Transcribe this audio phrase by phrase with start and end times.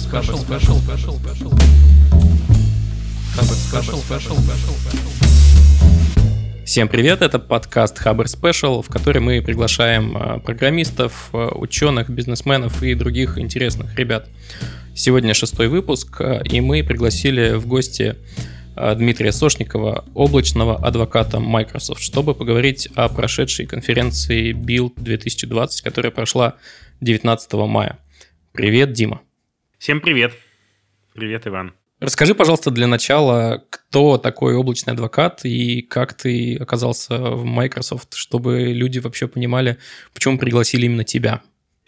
[0.00, 1.50] Special, Special, Special, Special.
[3.34, 4.74] Хабр Special, Special, Special.
[6.64, 12.82] Всем привет, это подкаст Хабр Special, в который мы приглашаем а, программистов, а, ученых, бизнесменов
[12.82, 14.28] и других интересных ребят.
[14.96, 18.16] Сегодня шестой выпуск, а, и мы пригласили в гости
[18.74, 26.54] Дмитрия Сошникова, облачного адвоката Microsoft, чтобы поговорить о прошедшей конференции Build 2020, которая прошла
[27.00, 27.98] 19 мая.
[28.52, 29.20] Привет, Дима.
[29.80, 30.34] Всем привет.
[31.14, 31.72] Привет, Иван.
[32.00, 38.74] Расскажи, пожалуйста, для начала, кто такой облачный адвокат и как ты оказался в Microsoft, чтобы
[38.74, 39.78] люди вообще понимали,
[40.12, 41.40] почему пригласили именно тебя.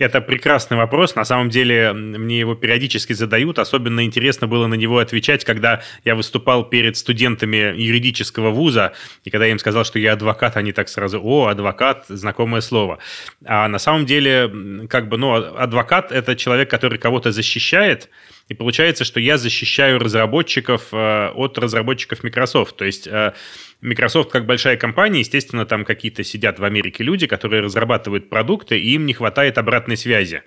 [0.03, 1.15] Это прекрасный вопрос.
[1.15, 3.61] На самом деле, мне его периодически задают.
[3.61, 9.47] Особенно интересно было на него отвечать, когда я выступал перед студентами юридического вуза, и когда
[9.47, 12.99] я им сказал, что я адвокат, они так сразу, о, адвокат, знакомое слово.
[13.45, 18.09] А на самом деле, как бы, ну, адвокат– это человек, который кого-то защищает,
[18.49, 22.77] и получается, что я защищаю разработчиков э, от разработчиков Microsoft.
[22.77, 23.33] То есть э,
[23.81, 28.95] Microsoft как большая компания, естественно, там какие-то сидят в Америке люди, которые разрабатывают продукты, и
[28.95, 30.43] им не хватает обратной связи.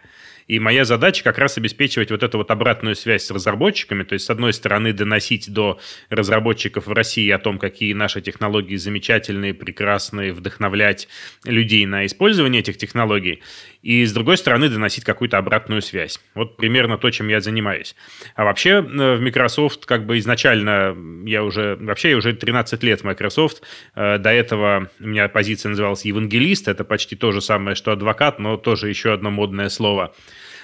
[0.48, 4.26] И моя задача как раз обеспечивать вот эту вот обратную связь с разработчиками, то есть,
[4.26, 5.80] с одной стороны, доносить до
[6.10, 11.08] разработчиков в России о том, какие наши технологии замечательные, прекрасные, вдохновлять
[11.46, 13.42] людей на использование этих технологий,
[13.86, 16.20] и, с другой стороны, доносить какую-то обратную связь.
[16.34, 17.96] Вот примерно то, чем я занимаюсь.
[18.36, 23.02] А вообще э, в Microsoft как бы изначально я уже, вообще я уже 13 лет
[23.02, 23.62] в Microsoft.
[23.94, 28.40] Э, до этого у меня позиция называлась евангелист, это почти то же самое, что адвокат,
[28.40, 30.16] но тоже еще одно модное слово.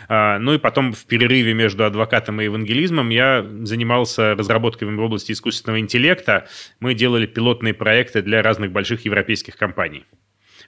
[0.10, 5.32] А, ну и потом в перерыве между адвокатом и евангелизмом я занимался разработками в области
[5.32, 6.48] искусственного интеллекта.
[6.80, 10.06] Мы делали пилотные проекты для разных больших европейских компаний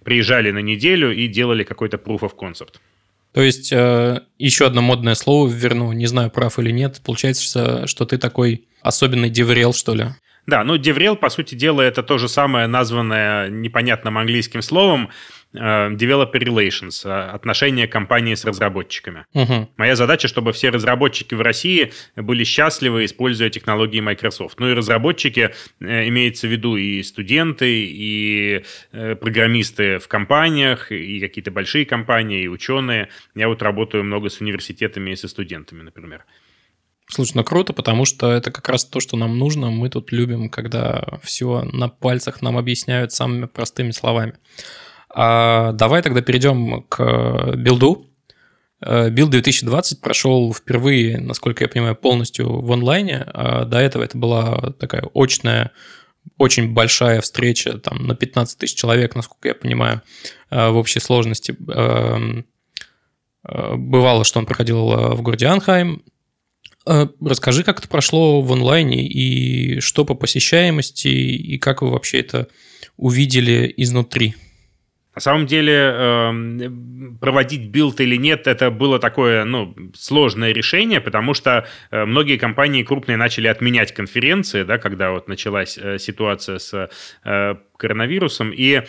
[0.04, 2.76] приезжали на неделю и делали какой-то proof of concept.
[3.34, 7.02] То есть э, еще одно модное слово верну, не знаю, прав или нет.
[7.04, 10.06] Получается, что ты такой особенный деврел, что ли?
[10.46, 15.10] Да, ну DevRel, по сути дела, это то же самое, названное непонятным английским словом,
[15.54, 19.26] developer Relations, э, отношения компании с разработчиками.
[19.34, 19.70] Угу.
[19.78, 24.60] Моя задача, чтобы все разработчики в России были счастливы, используя технологии Microsoft.
[24.60, 31.52] Ну и разработчики, э, имеется в виду и студенты, и программисты в компаниях, и какие-то
[31.52, 33.10] большие компании, и ученые.
[33.36, 36.26] Я вот работаю много с университетами и со студентами, например.
[37.08, 39.70] Слушай, ну круто, потому что это как раз то, что нам нужно.
[39.70, 44.34] Мы тут любим, когда все на пальцах нам объясняют самыми простыми словами.
[45.14, 48.08] А давай тогда перейдем к билду.
[48.82, 53.24] Билд 2020 прошел впервые, насколько я понимаю, полностью в онлайне.
[53.28, 55.72] А до этого это была такая очная,
[56.38, 60.02] очень большая встреча там, на 15 тысяч человек, насколько я понимаю,
[60.50, 61.56] э, в общей сложности.
[61.70, 62.46] Эм,
[63.48, 66.04] э, бывало, что он проходил в городе Анахайм.
[66.86, 72.20] Э, расскажи, как это прошло в онлайне и что по посещаемости, и как вы вообще
[72.20, 72.48] это
[72.98, 74.36] увидели изнутри.
[75.16, 81.36] На самом деле, эм, проводить Build или нет, это было такое ну, сложное решение, потому
[81.36, 86.90] что э, многие компании крупные начали отменять конференции, да, когда вот началась э, ситуация с
[87.24, 88.82] э, коронавирусом, и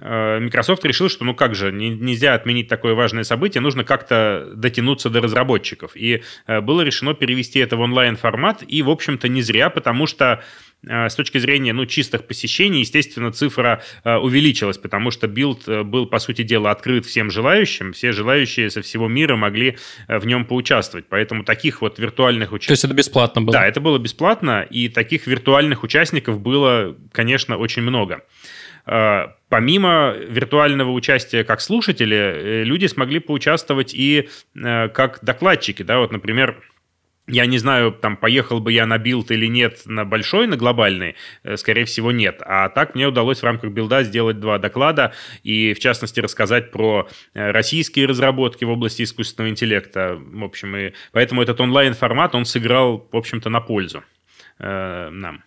[0.00, 5.20] Microsoft решил, что ну как же, нельзя отменить такое важное событие, нужно как-то дотянуться до
[5.20, 5.96] разработчиков.
[5.96, 10.44] И было решено перевести это в онлайн-формат, и, в общем-то, не зря, потому что
[10.86, 16.06] с точки зрения ну, чистых посещений, естественно, цифра э, увеличилась, потому что Build э, был,
[16.06, 17.92] по сути дела, открыт всем желающим.
[17.92, 21.06] Все желающие со всего мира могли в нем поучаствовать.
[21.08, 22.68] Поэтому таких вот виртуальных участников...
[22.68, 23.52] То есть это бесплатно было?
[23.52, 28.22] Да, это было бесплатно, и таких виртуальных участников было, конечно, очень много.
[28.84, 35.82] Помимо виртуального участия как слушатели, люди смогли поучаствовать и как докладчики.
[35.82, 35.98] Да?
[35.98, 36.62] Вот, например,
[37.28, 41.14] я не знаю, там, поехал бы я на Build или нет, на большой, на глобальный,
[41.44, 42.40] э, скорее всего, нет.
[42.44, 45.12] А так мне удалось в рамках Build а сделать два доклада
[45.42, 50.18] и, в частности, рассказать про э, российские разработки в области искусственного интеллекта.
[50.18, 54.02] В общем, и поэтому этот онлайн-формат, он сыграл, в общем-то, на пользу
[54.58, 55.44] э, нам.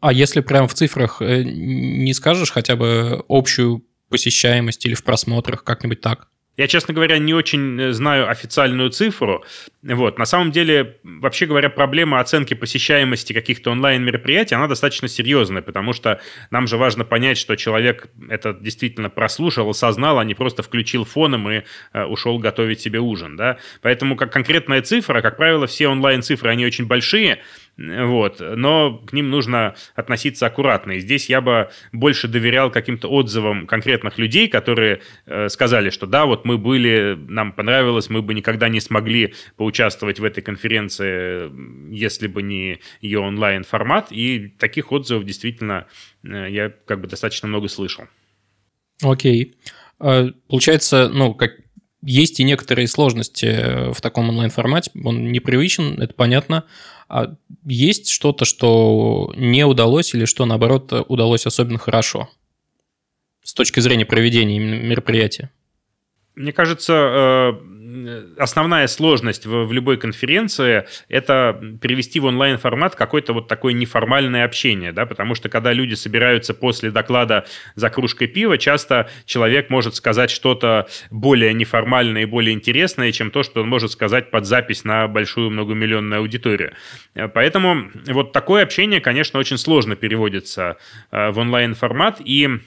[0.00, 5.64] А если прям в цифрах э, не скажешь хотя бы общую посещаемость или в просмотрах,
[5.64, 6.28] как-нибудь так?
[6.56, 9.44] Я, честно говоря, не очень э, знаю официальную цифру.
[9.82, 10.18] Вот.
[10.18, 16.20] На самом деле, вообще говоря, проблема оценки посещаемости каких-то онлайн-мероприятий, она достаточно серьезная, потому что
[16.50, 21.50] нам же важно понять, что человек это действительно прослушал, осознал, а не просто включил фоном
[21.50, 21.62] и
[21.92, 23.36] э, ушел готовить себе ужин.
[23.36, 23.58] Да?
[23.82, 27.42] Поэтому как конкретная цифра, как правило, все онлайн-цифры, они очень большие,
[27.78, 30.92] вот, но к ним нужно относиться аккуратно.
[30.92, 36.24] И здесь я бы больше доверял каким-то отзывам конкретных людей, которые э, сказали, что да,
[36.24, 41.50] вот мы были, нам понравилось, мы бы никогда не смогли поучаствовать в этой конференции,
[41.94, 44.06] если бы не ее онлайн-формат.
[44.10, 45.86] И таких отзывов действительно
[46.24, 48.04] э, я как бы достаточно много слышал.
[49.02, 49.54] Окей.
[49.98, 51.50] А, получается, ну, как
[52.02, 56.64] есть и некоторые сложности в таком онлайн-формате, он непривычен, это понятно.
[57.08, 62.28] А есть что-то, что не удалось или что, наоборот, удалось особенно хорошо
[63.44, 65.50] с точки зрения проведения мероприятия?
[66.36, 67.76] Мне кажется, э,
[68.36, 75.06] основная сложность в, любой конференции– это перевести в онлайн-формат какое-то вот такое неформальное общение, да,
[75.06, 80.88] потому что когда люди собираются после доклада за кружкой пива, часто человек может сказать что-то
[81.10, 85.50] более неформальное и более интересное, чем то, что он может сказать под запись на большую
[85.50, 86.72] многомиллионную аудиторию.
[87.34, 90.76] Поэтому вот такое общение, конечно, очень сложно переводится
[91.10, 92.58] э, в онлайн-формат, и э,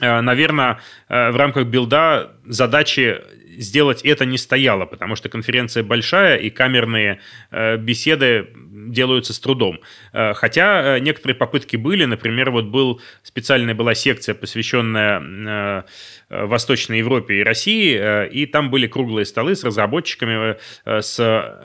[0.00, 3.22] наверное, э, в рамках билда задачи
[3.56, 7.20] сделать это не стояло, потому что конференция большая, и камерные
[7.50, 8.48] э, беседы
[8.90, 9.80] делаются с трудом.
[10.12, 15.84] Э, хотя э, некоторые попытки были, например, вот был специальная была секция, посвященная
[16.28, 21.20] Восточной Европе и России, и там были круглые столы с разработчиками, с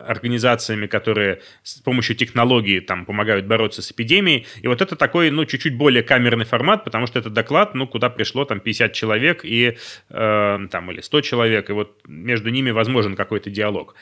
[0.07, 4.45] организациями, которые с помощью технологий там помогают бороться с эпидемией.
[4.61, 8.09] И вот это такой, ну, чуть-чуть более камерный формат, потому что это доклад, ну, куда
[8.09, 9.77] пришло там 50 человек и
[10.09, 13.95] там или 100 человек, и вот между ними возможен какой-то диалог.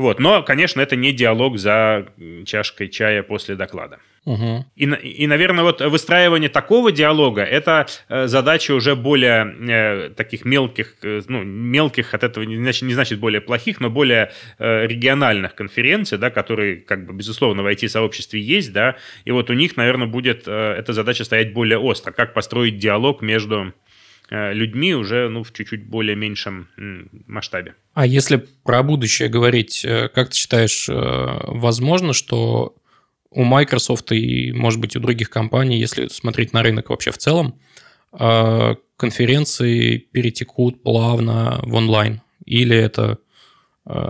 [0.00, 0.18] Вот.
[0.18, 2.06] Но, конечно, это не диалог за
[2.46, 3.98] чашкой чая после доклада.
[4.24, 4.64] Угу.
[4.74, 10.96] И, и, наверное, вот выстраивание такого диалога– это э, задача уже более э, таких мелких,
[11.02, 15.54] э, ну, мелких от этого не значит, не значит более плохих, но более э, региональных
[15.54, 20.06] конференций, да, которые, как бы, безусловно, в IT-сообществе есть, да, и вот у них, наверное,
[20.06, 23.74] будет э, эта задача стоять более остро, как построить диалог между
[24.30, 26.68] людьми уже ну, в чуть-чуть более меньшем
[27.26, 27.74] масштабе.
[27.94, 32.76] А если про будущее говорить, э, как ты считаешь, э, возможно, что
[33.30, 37.60] у Microsoft и, может быть, у других компаний, если смотреть на рынок вообще в целом,
[38.96, 42.22] конференции перетекут плавно в онлайн?
[42.44, 43.18] Или это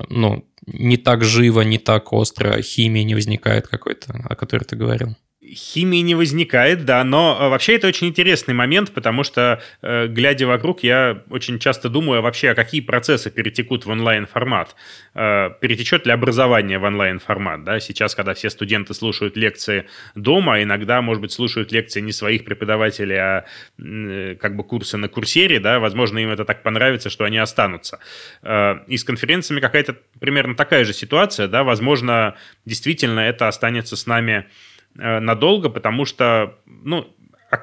[0.08, 5.16] ну, не так живо, не так остро, химия не возникает какой-то, о которой ты говорил?
[5.42, 10.46] Химии не возникает, да, но э, вообще это очень интересный момент, потому что, э, глядя
[10.46, 14.76] вокруг, я очень часто думаю а вообще, а какие процессы перетекут в онлайн-формат.
[15.14, 21.00] Э, перетечет ли образование в онлайн-формат, да, сейчас, когда все студенты слушают лекции дома, иногда,
[21.00, 23.44] может быть, слушают лекции не своих преподавателей, а
[23.78, 27.98] как бы курсы на курсере, да, возможно, им это так понравится, что они останутся.
[28.42, 34.46] И с конференциями какая-то примерно такая же ситуация, да, возможно, действительно это останется с нами
[34.94, 37.06] надолго, потому что, ну,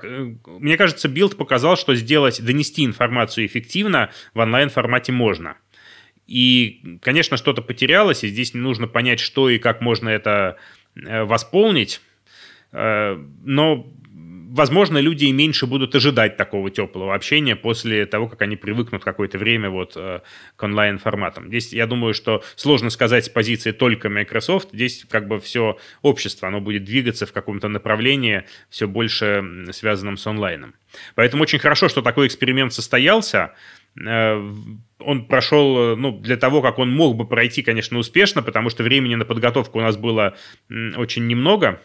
[0.03, 5.57] э, мне кажется, Build показал, что сделать, донести информацию эффективно в онлайн-формате можно.
[6.25, 10.57] И, конечно, что-то потерялось, и здесь нужно понять, что и как можно это
[10.95, 12.01] э, восполнить.
[12.73, 13.87] Но
[14.49, 19.37] возможно, люди и меньше будут ожидать такого теплого общения после того, как они привыкнут какое-то
[19.37, 20.21] время вот э,
[20.55, 21.47] к онлайн-форматам.
[21.47, 24.69] Здесь, я думаю, что сложно сказать с позиции только Microsoft.
[24.71, 30.25] Здесь как бы все общество, оно будет двигаться в каком-то направлении все больше связанном с
[30.27, 30.75] онлайном.
[31.15, 33.53] Поэтому очень хорошо, что такой эксперимент состоялся
[33.99, 34.53] э,
[34.99, 39.15] он прошел, ну, для того, как он мог бы пройти, конечно, успешно, потому что времени
[39.15, 40.35] на подготовку у нас было
[40.69, 41.81] очень немного.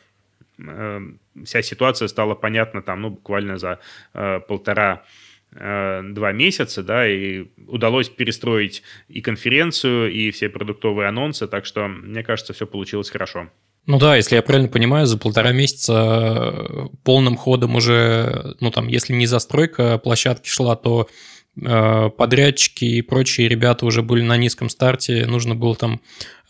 [0.66, 3.78] Эм, вся ситуация стала понятна там, ну, буквально за
[4.14, 5.04] э, полтора
[5.52, 11.88] э, два месяца, да, и удалось перестроить и конференцию, и все продуктовые анонсы, так что,
[11.88, 13.48] мне кажется, все получилось хорошо.
[13.86, 18.86] Ну да, если я правильно понимаю, за полтора месяца э, полным ходом уже, ну там,
[18.86, 21.08] если не застройка площадки шла, то
[21.54, 26.00] подрядчики и прочие ребята уже были на низком старте, нужно было там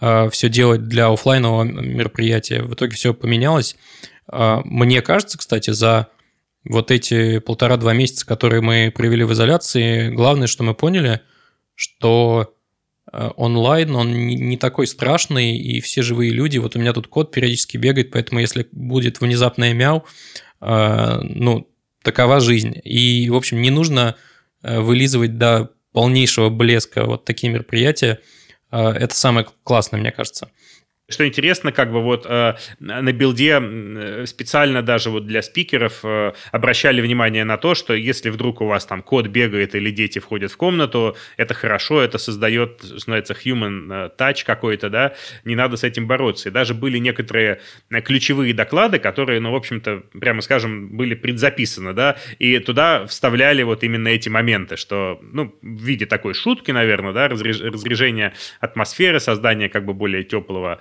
[0.00, 2.62] э, все делать для офлайнового мероприятия.
[2.62, 3.76] В итоге все поменялось.
[4.30, 6.08] Э, мне кажется, кстати, за
[6.64, 11.20] вот эти полтора-два месяца, которые мы провели в изоляции, главное, что мы поняли,
[11.74, 12.54] что
[13.12, 17.32] э, онлайн, он не такой страшный, и все живые люди, вот у меня тут код
[17.32, 20.04] периодически бегает, поэтому если будет внезапное мяу,
[20.60, 21.68] э, ну,
[22.04, 22.74] такова жизнь.
[22.84, 24.16] И, в общем, не нужно
[24.62, 28.20] вылизывать до полнейшего блеска вот такие мероприятия,
[28.70, 30.50] а, это самое классное, мне кажется.
[31.12, 36.32] Что интересно, как бы вот э, на билде э, специально даже вот для спикеров э,
[36.50, 40.50] обращали внимание на то, что если вдруг у вас там кот бегает или дети входят
[40.50, 45.14] в комнату, это хорошо, это создает, называется, human э, touch какой-то, да,
[45.44, 46.48] не надо с этим бороться.
[46.48, 51.92] И даже были некоторые э, ключевые доклады, которые, ну, в общем-то, прямо скажем, были предзаписаны,
[51.92, 57.12] да, и туда вставляли вот именно эти моменты, что, ну, в виде такой шутки, наверное,
[57.12, 60.80] да, разрежения атмосферы, создания как бы более теплого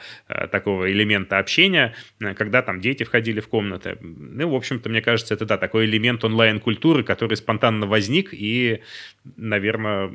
[0.52, 3.98] такого элемента общения, э, когда там дети входили в комнаты.
[4.02, 8.82] Ну, в общем-то, мне кажется, это, да, такой элемент онлайн-культуры, который спонтанно возник и,
[9.36, 10.12] наверное,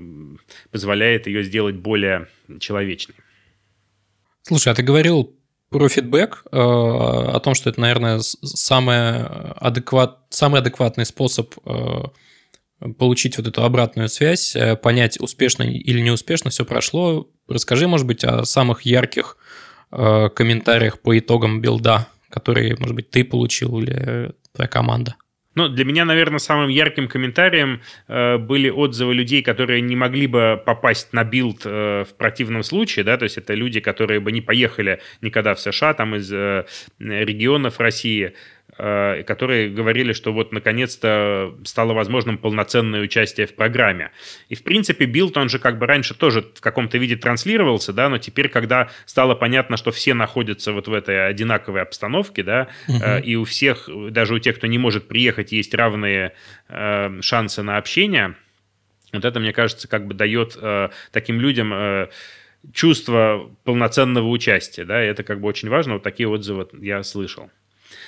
[0.70, 2.28] позволяет ее сделать более
[2.60, 3.16] человечной.
[4.42, 5.36] Слушай, а ты говорил
[5.70, 9.22] про фидбэк, э, о том, что это, наверное, самый,
[9.56, 11.54] адекват, самый адекватный способ
[12.98, 17.26] получить вот эту обратную связь, понять, успешно или неуспешно все прошло.
[17.48, 19.38] Расскажи, может быть, о самых ярких
[19.92, 25.16] э, комментариях по итогам Build а, которые, может быть, ты получил или твоя команда?
[25.56, 30.62] Ну, для меня, наверное, самым ярким комментарием э, были отзывы людей, которые не могли бы
[30.64, 34.42] попасть на Build э, в противном случае, да, то есть это люди, которые бы не
[34.42, 36.66] поехали никогда в США, там из э,
[36.98, 38.34] регионов России,
[38.76, 44.10] которые говорили, что вот наконец-то стало возможным полноценное участие в программе.
[44.48, 48.08] И, в принципе, Build, он же как бы раньше тоже в каком-то виде транслировался, да,
[48.08, 53.02] но теперь, когда стало понятно, что все находятся вот в этой одинаковой обстановке, да, угу.
[53.24, 56.32] и у всех, даже у тех, кто не может приехать, есть равные
[56.68, 58.34] э, шансы на общение,
[59.12, 61.72] вот это, мне кажется, как бы дает э, таким людям...
[61.72, 62.08] Э,
[62.72, 67.48] чувство полноценного участия, да, и это как бы очень важно, вот такие отзывы я слышал.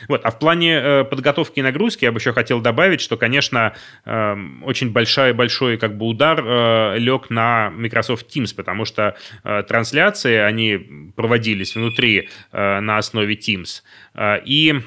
[0.08, 0.20] Вот.
[0.24, 3.74] А в плане э, подготовки и нагрузки я бы еще хотел добавить, что, конечно,
[4.04, 9.62] э, очень большой, большой как бы удар э, лег на Microsoft Teams, потому что э,
[9.62, 13.82] трансляции, они проводились внутри э, на основе Teams.
[14.14, 14.80] Э, и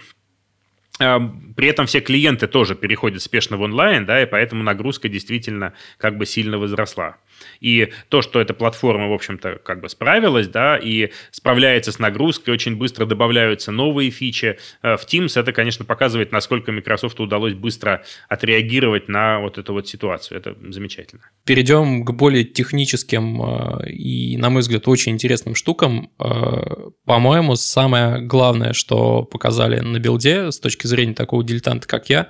[0.99, 1.19] э,
[1.55, 6.17] при этом все клиенты тоже переходят спешно в онлайн, да, и поэтому нагрузка действительно как
[6.17, 7.17] бы сильно возросла.
[7.59, 12.53] И то, что эта платформа, в общем-то, как бы справилась, да, и справляется с нагрузкой,
[12.53, 18.03] очень быстро добавляются новые фичи э, в Teams, это, конечно, показывает, насколько Microsoft удалось быстро
[18.29, 20.37] отреагировать на вот эту вот ситуацию.
[20.37, 21.23] Это замечательно.
[21.45, 26.11] Перейдем к более техническим э, и, на мой взгляд, очень интересным штукам.
[26.19, 32.29] Э, по-моему, самое главное, что показали на билде с точки зрения такого дилетанта, как я,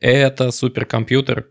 [0.00, 1.48] это суперкомпьютер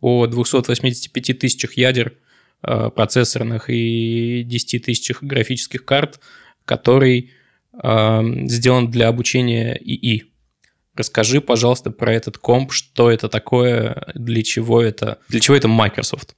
[0.00, 2.14] о 285 тысячах ядер–
[2.60, 6.20] процессорных и 10 тысячах графических карт,
[6.64, 7.32] который
[7.82, 10.24] э, сделан для обучения ИИ.
[10.94, 16.34] Расскажи, пожалуйста, про этот комп, что это такое, для чего это, для чего это Microsoft.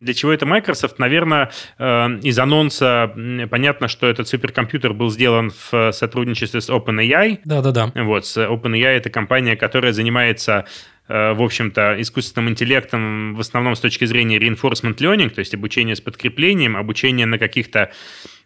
[0.00, 0.98] Для чего это Microsoft?
[0.98, 1.84] Наверное, э,
[2.22, 3.12] из анонса
[3.50, 7.40] понятно, что этот суперкомпьютер был сделан в сотрудничестве с OpenAI.
[7.44, 7.92] Да-да-да.
[7.94, 10.66] Вот, OpenAI– это компания, которая занимается Э,
[11.08, 16.00] в общем-то, искусственным интеллектом в основном с точки зрения reinforcement learning, то есть обучение с
[16.00, 17.90] подкреплением, обучение на каких-то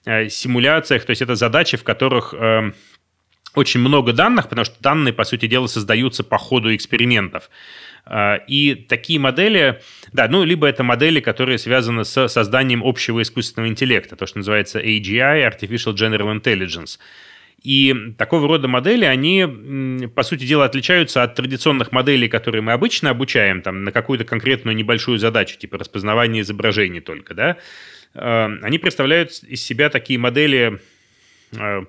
[0.05, 2.73] э, симуляциях, то есть это задачи, в которых э,
[3.55, 7.51] очень много данных, потому что данные, по сути дела, создаются по ходу экспериментов.
[8.47, 9.81] И такие модели,
[10.13, 14.79] да, ну, либо это модели, которые связаны с созданием общего искусственного интеллекта, то, что называется
[14.79, 16.99] AGI, Artificial General Intelligence.
[17.66, 23.11] И такого рода модели, они, по сути дела, отличаются от традиционных моделей, которые мы обычно
[23.11, 27.35] обучаем там, на какую-то конкретную небольшую задачу, типа распознавания изображений только.
[27.35, 27.56] Да?
[28.14, 30.78] Э, они представляют из себя такие модели
[31.58, 31.87] э,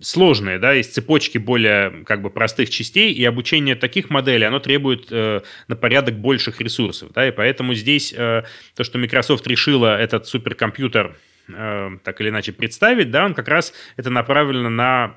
[0.00, 5.08] сложные, да, из цепочки более как бы простых частей, и обучение таких моделей, оно требует
[5.10, 10.26] э, на порядок больших ресурсов, да, и поэтому здесь э, то, что Microsoft решила этот
[10.26, 11.18] суперкомпьютер
[11.54, 15.16] Э, так или иначе представить, да, он как раз это направлено на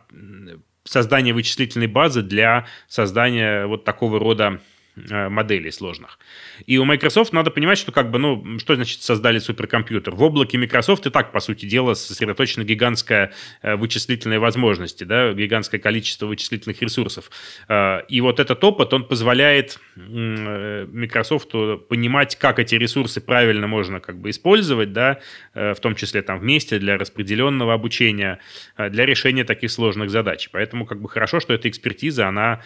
[0.84, 4.60] создание вычислительной базы для создания вот такого рода
[4.96, 6.20] моделей сложных.
[6.66, 10.16] И у Microsoft надо понимать, что как бы, ну, что значит создали суперкомпьютер?
[10.16, 15.80] В облаке Microsoft и так, по сути дела, сосредоточена гигантская э, вычислительная возможности, да, гигантское
[15.80, 17.30] количество вычислительных ресурсов.
[17.68, 21.52] Э, и вот этот опыт, он позволяет Microsoft
[21.90, 25.20] понимать, как эти ресурсы правильно можно как бы использовать, да,
[25.54, 28.40] в том числе там вместе для распределенного обучения,
[28.78, 30.50] для решения таких сложных задач.
[30.52, 32.62] Поэтому как бы хорошо, что эта экспертиза, она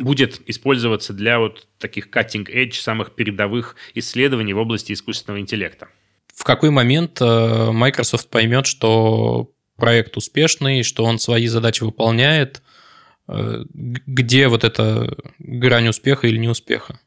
[0.00, 5.88] будет использоваться для вот таких cutting-edge, самых передовых исследований в области искусственного интеллекта.
[6.34, 12.62] В какой момент э, Microsoft поймет, что проект успешный, что он свои задачи выполняет,
[13.28, 16.98] э, где вот эта грань успеха или неуспеха?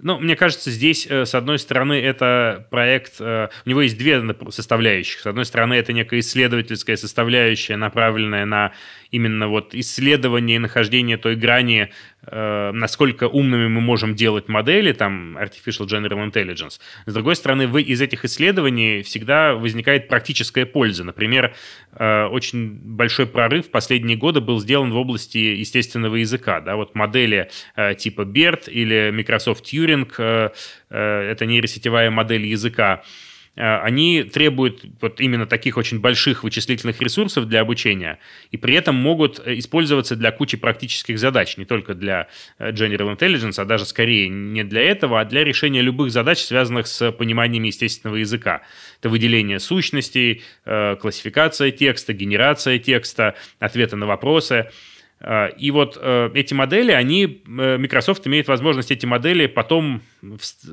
[0.00, 4.22] Ну, мне кажется, здесь, э, с одной стороны, это проект, э, у него есть две
[4.50, 5.20] составляющих.
[5.20, 8.72] С одной стороны, это некая исследовательская составляющая, направленная на
[9.10, 11.90] именно вот исследование и нахождение той грани,
[12.30, 16.78] насколько умными мы можем делать модели, там, Artificial General Intelligence.
[17.06, 21.04] С другой стороны, вы, из этих исследований всегда возникает практическая польза.
[21.04, 21.54] Например,
[21.98, 26.60] очень большой прорыв в последние годы был сделан в области естественного языка.
[26.60, 26.76] Да?
[26.76, 27.50] Вот модели
[27.96, 30.50] типа BERT или Microsoft Turing э,
[30.90, 33.27] э, это нейросетевая модель языка, э,
[33.58, 38.18] они требуют вот именно таких очень больших вычислительных ресурсов для обучения,
[38.52, 42.28] и при этом могут использоваться для кучи практических задач, не только для
[42.60, 47.10] General Intelligence, а даже скорее не для этого, а для решения любых задач, связанных с
[47.10, 48.62] пониманием естественного языка.
[49.00, 54.70] Это выделение сущностей, классификация текста, генерация текста, ответы на вопросы–
[55.20, 60.00] и вот э, эти модели, они, э, Microsoft имеет возможность эти модели потом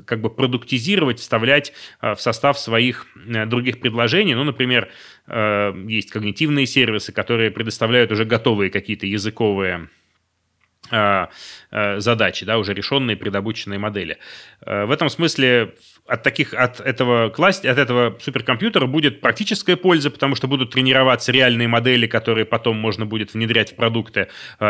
[0.05, 3.07] как бы продуктизировать, вставлять э, в состав своих
[3.47, 4.35] других предложений.
[4.35, 4.89] Ну, например,
[5.27, 9.89] есть когнитивные сервисы, которые предоставляют уже готовые какие-то языковые
[10.91, 14.17] задачи, да, уже решенные предобученные модели.
[14.61, 15.73] В этом смысле
[16.07, 21.31] от таких, от этого класс, от этого суперкомпьютера будет практическая польза, потому что будут тренироваться
[21.31, 24.27] реальные модели, которые потом можно будет внедрять в продукты,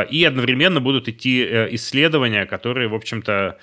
[0.09, 3.57] и одновременно будут идти э, исследования, которые, в общем-то,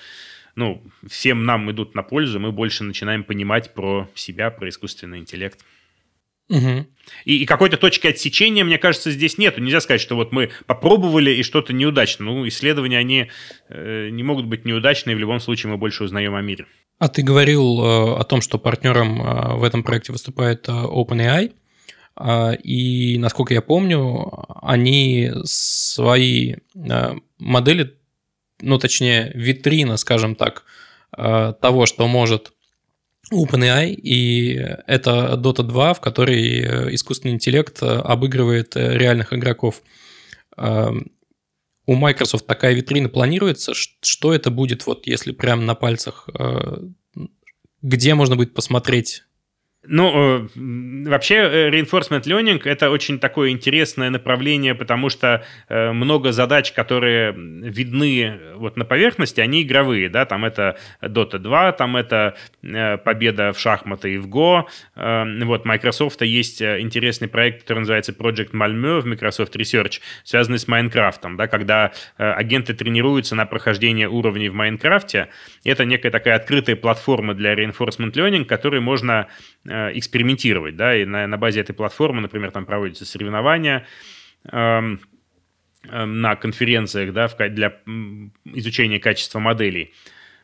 [0.54, 5.58] ну, всем нам идут на пользу, мы больше начинаем понимать про себя, про искусственный интеллект.
[6.48, 6.86] Угу.
[7.24, 9.58] И, и какой-то точки отсечения, мне кажется, здесь нет.
[9.58, 12.26] Нельзя сказать, что вот мы попробовали и что-то неудачно.
[12.26, 13.30] Ну, исследования, они
[13.68, 16.66] э, не могут быть неудачные, в любом случае мы больше узнаем о мире.
[17.02, 21.52] А ты говорил э, о том, что партнером э, в этом проекте выступает э, OpenAI.
[22.62, 24.30] И, насколько я помню,
[24.60, 26.56] они свои
[27.38, 27.96] модели,
[28.60, 30.64] ну, точнее, витрина, скажем так,
[31.10, 32.52] того, что может
[33.32, 34.54] OpenAI, и
[34.86, 39.82] это Dota 2, в которой искусственный интеллект обыгрывает реальных игроков
[41.86, 43.72] у Microsoft такая витрина планируется?
[43.74, 46.28] Что это будет, вот если прямо на пальцах?
[46.38, 46.78] Э,
[47.82, 49.24] где можно будет посмотреть
[49.84, 56.30] ну, э, вообще э, reinforcement learning– это очень такое интересное направление, потому что э, много
[56.30, 62.36] задач, которые видны вот на поверхности, они игровые, да, там это Dota 2, там это
[63.04, 64.64] победа в шахматы и в Go.
[64.94, 71.36] Вот, Microsoft есть интересный проект, который называется Project Malmö в Microsoft Research, связанный с Майнкрафтом,
[71.36, 75.28] да, когда агенты тренируются на прохождение уровней в Майнкрафте.
[75.64, 79.28] Это некая такая открытая платформа для reinforcement learning, которой можно
[79.72, 83.86] экспериментировать, да, и на, на базе этой платформы, например, там проводятся соревнования
[84.50, 85.00] эм,
[85.88, 87.78] эм, на конференциях, да, для
[88.44, 89.94] изучения качества моделей.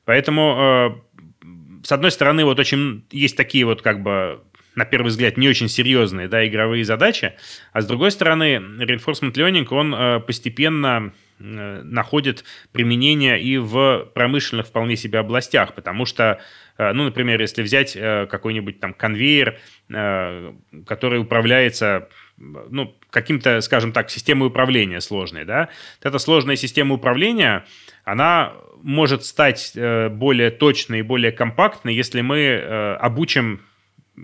[0.04, 1.02] Поэтому,
[1.42, 1.46] э,
[1.84, 4.42] с одной стороны, вот очень есть такие вот как бы
[4.74, 7.34] на первый взгляд, не очень серьезные да, игровые задачи,
[7.72, 14.68] а с другой стороны, reinforcement learning, он э, постепенно э, находит применение и в промышленных
[14.68, 20.52] вполне себе областях, потому что Э, ну, например, если взять э, какой-нибудь там конвейер, э,
[20.86, 25.70] который управляется ну, каким-то, скажем так, системой управления сложной, да,
[26.02, 27.64] эта сложная система управления,
[28.04, 33.62] она может стать более точной и более компактной, если мы обучим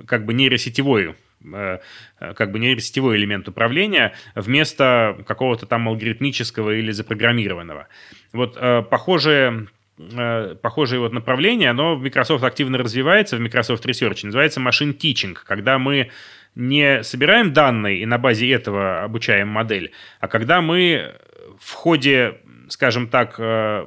[0.06, 7.88] как бы нейросетевой как бы нейросетевой элемент управления вместо какого-то там алгоритмического или запрограммированного.
[8.32, 8.54] Вот
[8.88, 9.83] похожие Э,
[10.60, 15.78] похожее вот направление, оно в Microsoft активно развивается, в Microsoft Research, называется Machine Teaching, когда
[15.78, 16.10] мы
[16.54, 21.14] не собираем данные и на базе этого обучаем модель, а когда мы
[21.60, 23.86] в ходе, скажем так, э,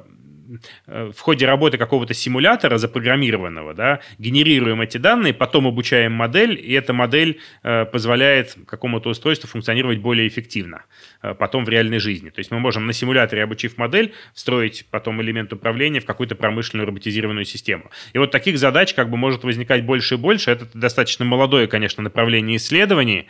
[0.86, 6.92] в ходе работы какого-то симулятора запрограммированного, да, генерируем эти данные, потом обучаем модель, и эта
[6.92, 10.84] модель э, позволяет какому-то устройству функционировать более эффективно
[11.22, 12.30] э, потом в реальной жизни.
[12.30, 16.86] То есть мы можем на симуляторе, обучив модель, встроить потом элемент управления в какую-то промышленную
[16.86, 17.90] роботизированную систему.
[18.12, 20.50] И вот таких задач как бы может возникать больше и больше.
[20.50, 23.26] Это достаточно молодое, конечно, направление исследований,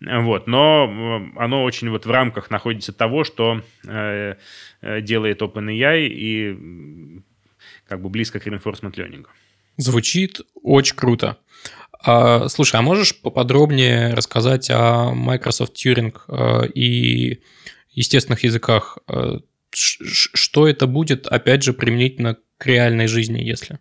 [0.00, 4.34] вот, но оно очень вот в рамках находится того, что э,
[4.80, 7.22] э делает OpenAI и
[7.86, 9.26] как бы близко к reinforcement learning.
[9.76, 11.38] Звучит очень круто.
[12.02, 17.40] А, слушай, а можешь поподробнее рассказать о Microsoft Turing э, и
[17.90, 18.98] естественных языках?
[19.08, 19.38] Э,
[19.72, 23.78] что это будет, опять же, применительно к реальной жизни, если?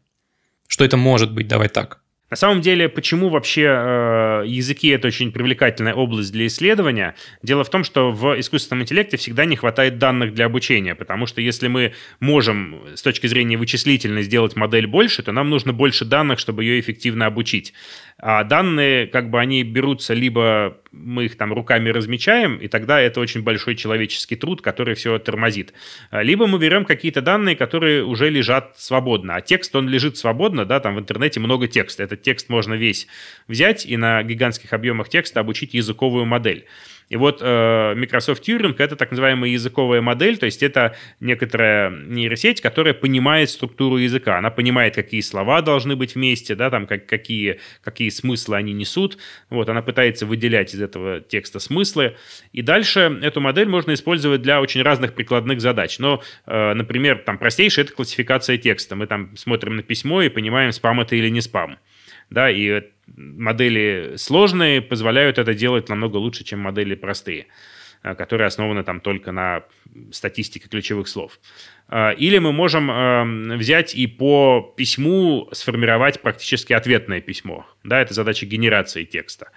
[0.68, 1.48] Что это может быть?
[1.48, 2.02] Давай так.
[2.30, 7.16] На самом деле, почему вообще э, языки это очень привлекательная область для исследования?
[7.42, 11.42] Дело в том, что в искусственном интеллекте всегда не хватает данных для обучения, потому что
[11.42, 16.38] если мы можем с точки зрения вычислительной сделать модель больше, то нам нужно больше данных,
[16.38, 17.74] чтобы ее эффективно обучить.
[18.22, 23.22] А данные, как бы они берутся, либо мы их там руками размечаем, и тогда это
[23.22, 25.74] очень большой человеческий труд, который все тормозит.
[26.12, 29.36] Либо мы берем какие-то данные, которые уже лежат свободно.
[29.36, 32.04] А текст, он лежит свободно, да, там в интернете много текста.
[32.04, 33.08] Этот текст можно весь
[33.48, 36.66] взять и на гигантских объемах текста обучить языковую модель.
[37.10, 42.62] И вот э, Microsoft Turing— это так называемая языковая модель, то есть это некоторая нейросеть,
[42.62, 44.38] которая понимает структуру языка.
[44.38, 49.18] Она понимает, какие слова должны быть вместе, да, там, как, какие, какие смыслы они несут.
[49.50, 52.16] Вот, она пытается выделять из этого текста смыслы.
[52.54, 55.98] И дальше эту модель можно использовать для очень разных прикладных задач.
[55.98, 58.96] Но, э, например, там простейшая— это классификация текста.
[58.96, 61.80] Мы там смотрим на письмо и понимаем, спам это или не спам
[62.30, 62.84] да, и
[63.16, 67.48] модели сложные позволяют это делать намного лучше, чем модели простые,
[68.04, 69.64] э, которые основаны там только на
[70.12, 71.40] статистике ключевых слов.
[71.90, 77.66] Э, или мы можем э, взять и по письму сформировать практически ответное письмо.
[77.84, 79.52] Да, это задача генерации текста.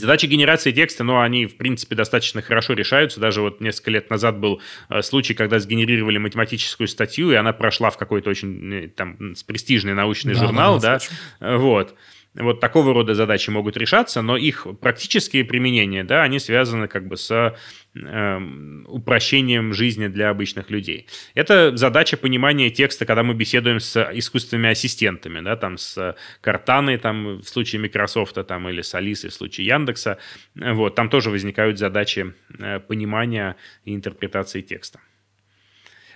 [0.00, 3.20] Задачи генерации текста, ну, они, в принципе, достаточно хорошо решаются.
[3.20, 7.90] Даже вот несколько лет назад был э, случай, когда сгенерировали математическую статью, и она прошла
[7.90, 10.98] в какой-то очень э, там престижный научный да, журнал, да,
[11.40, 11.94] да вот.
[12.34, 17.16] Вот такого рода задачи могут решаться, но их практические применения, да, они связаны как бы
[17.16, 17.56] с э,
[17.92, 21.06] упрощением жизни для обычных людей.
[21.34, 27.38] Это задача понимания текста, когда мы беседуем с искусственными ассистентами, да, там с Картаной, там
[27.38, 30.18] в случае Microsoft, там или с Алисой в случае Яндекса.
[30.54, 35.00] Вот, там тоже возникают задачи э, понимания и интерпретации текста.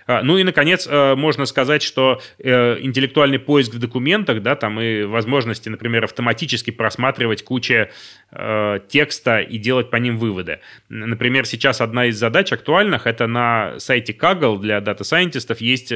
[0.07, 4.79] А, ну и, наконец, э, можно сказать, что э, интеллектуальный поиск в документах, да, там
[4.79, 7.87] и возможности, например, автоматически просматривать кучу
[8.31, 10.59] э, текста и делать по ним выводы.
[10.89, 15.91] Например, сейчас одна из задач актуальных, это на сайте Kaggle для дата-сайентистов есть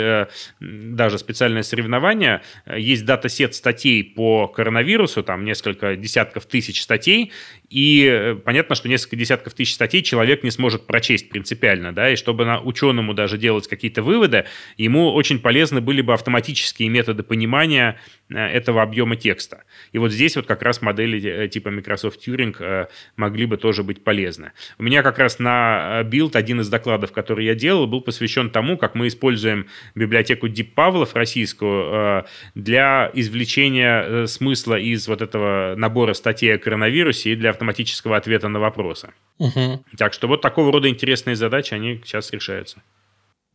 [0.60, 7.32] даже специальное соревнование, есть датасет статей по коронавирусу, там несколько десятков тысяч статей,
[7.70, 12.46] и понятно, что несколько десятков тысяч статей человек не сможет прочесть принципиально, да, и чтобы
[12.46, 14.46] на ученому даже делать какие-то выводы,
[14.78, 19.64] ему очень полезны были бы автоматические методы понимания э, этого объема текста.
[19.92, 23.84] И вот здесь вот как раз модели э, типа Microsoft Turing э, могли бы тоже
[23.84, 24.52] быть полезны.
[24.78, 28.78] У меня как раз на Build один из докладов, который я делал, был посвящен тому,
[28.78, 36.58] как мы используем библиотеку DeepPavlov российскую для извлечения смысла из вот этого набора статей о
[36.58, 39.10] коронавирусе и для автоматического ответа на вопросы.
[39.40, 39.86] Угу.
[39.98, 42.82] Так что вот такого рода интересные задачи, они сейчас решаются.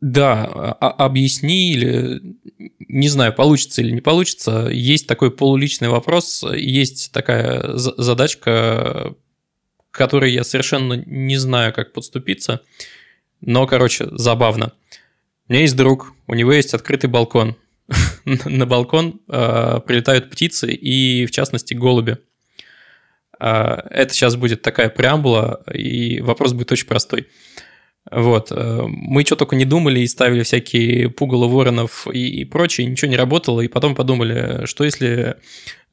[0.07, 2.21] Да, а, объясни или
[2.89, 4.69] не знаю, получится или не получится.
[4.71, 9.15] Есть такой полуличный вопрос, есть такая задачка,
[9.91, 12.61] которой я совершенно не знаю, как подступиться.
[13.41, 14.75] Но, короче, забавно.
[15.49, 17.57] У меня есть друг, у него есть открытый балкон.
[18.27, 22.19] На балкон э, прилетают птицы и, в частности, голуби.
[23.39, 27.27] Это сейчас будет такая преамбула, и вопрос будет очень простой.
[28.11, 28.53] Вот.
[28.53, 33.11] Э, мы что только не думали и ставили всякие пугало воронов и, и прочее, ничего
[33.11, 35.37] не работало, и потом подумали, что если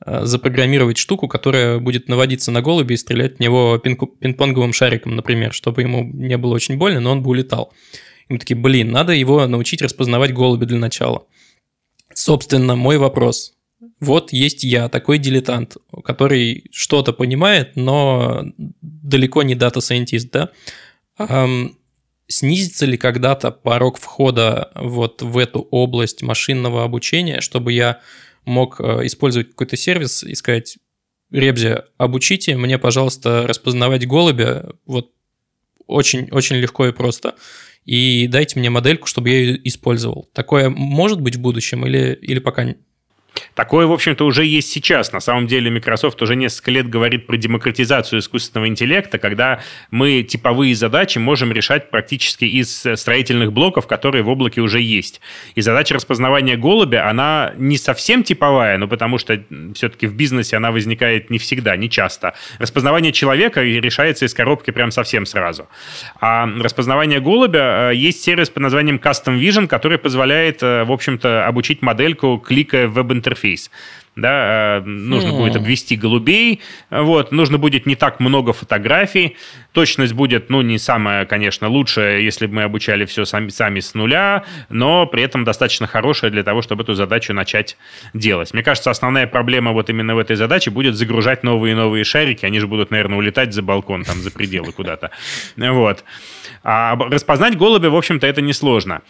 [0.05, 5.53] э, запрограммировать штуку, которая будет наводиться на голуби и стрелять в него пинг-понговым шариком, например,
[5.53, 7.73] чтобы ему не было очень больно, но он бы улетал.
[8.27, 11.25] И мы такие, блин, надо его научить распознавать голуби для начала.
[12.13, 13.53] Собственно, мой вопрос.
[13.99, 18.43] Вот есть я, такой дилетант, который что-то понимает, но
[18.81, 20.49] далеко не дата-сайентист, да?
[22.31, 27.99] Снизится ли когда-то порог входа вот в эту область машинного обучения, чтобы я
[28.45, 30.77] мог э, использовать какой-то сервис и сказать,
[31.31, 35.11] Ребзи, обучите мне, пожалуйста, распознавать голубя вот
[35.87, 37.35] очень, очень легко и просто.
[37.85, 40.29] И дайте мне модельку, чтобы я ее использовал.
[40.33, 42.75] Такое может быть в будущем или, или пока
[43.53, 45.11] Такое, в общем-то, уже есть сейчас.
[45.11, 50.73] На самом деле Microsoft уже несколько лет говорит про демократизацию искусственного интеллекта, когда мы типовые
[50.73, 55.21] задачи можем решать практически из строительных блоков, которые в облаке уже есть.
[55.55, 59.43] И задача распознавания голубя, она не совсем типовая, но потому что
[59.75, 62.33] все-таки в бизнесе она возникает не всегда, не часто.
[62.57, 65.67] Распознавание человека решается из коробки прям совсем сразу.
[66.19, 71.45] А распознавание голубя, э, есть сервис под названием Custom Vision, который позволяет, э, в общем-то,
[71.47, 73.69] обучить модельку, кликая в веб интерфейс.
[74.15, 79.37] да, э, нужно будет обвести голубей, вот, нужно будет не так много фотографий,
[79.71, 83.93] точность будет, ну, не самая, конечно, лучшая, если бы мы обучали все сами, сами с
[83.93, 87.77] нуля, но при этом достаточно хорошая для того, чтобы эту задачу начать
[88.13, 88.53] делать.
[88.53, 92.45] Мне кажется, основная проблема вот именно в этой задаче будет загружать новые и новые шарики,
[92.45, 95.11] они же будут, наверное, улетать за балкон, там, за пределы куда-то,
[95.55, 96.03] вот.
[96.63, 99.01] А распознать голубя, в общем-то, это несложно.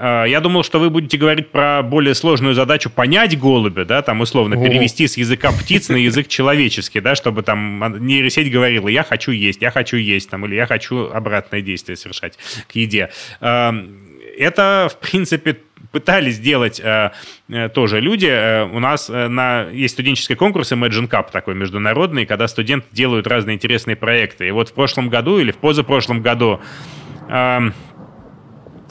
[0.00, 4.20] А, я думал, что вы будете говорить про более сложную задачу понять голубя, да, там
[4.20, 9.32] условно перевести с языка птиц на язык человеческий, да, чтобы там нейросеть говорила, я хочу
[9.32, 13.10] есть, я хочу есть, там, или я хочу обратное действие совершать к еде.
[13.40, 13.74] А,
[14.38, 15.56] это, в принципе,
[15.90, 17.10] пытались сделать э,
[17.48, 18.26] э, тоже люди.
[18.26, 23.26] Э, у нас э, на, есть студенческие конкурсы Imagine Cup такой международный, когда студенты делают
[23.26, 24.46] разные интересные проекты.
[24.46, 26.60] И вот в прошлом году или в позапрошлом году
[27.28, 27.58] э,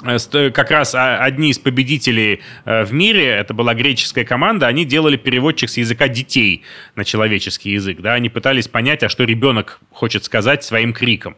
[0.02, 5.70] как раз одни из победителей э, в мире, это была греческая команда, они делали переводчик
[5.70, 6.64] с языка детей
[6.96, 8.02] на человеческий язык.
[8.02, 8.14] Да?
[8.14, 11.38] Они пытались понять, а что ребенок хочет сказать своим криком.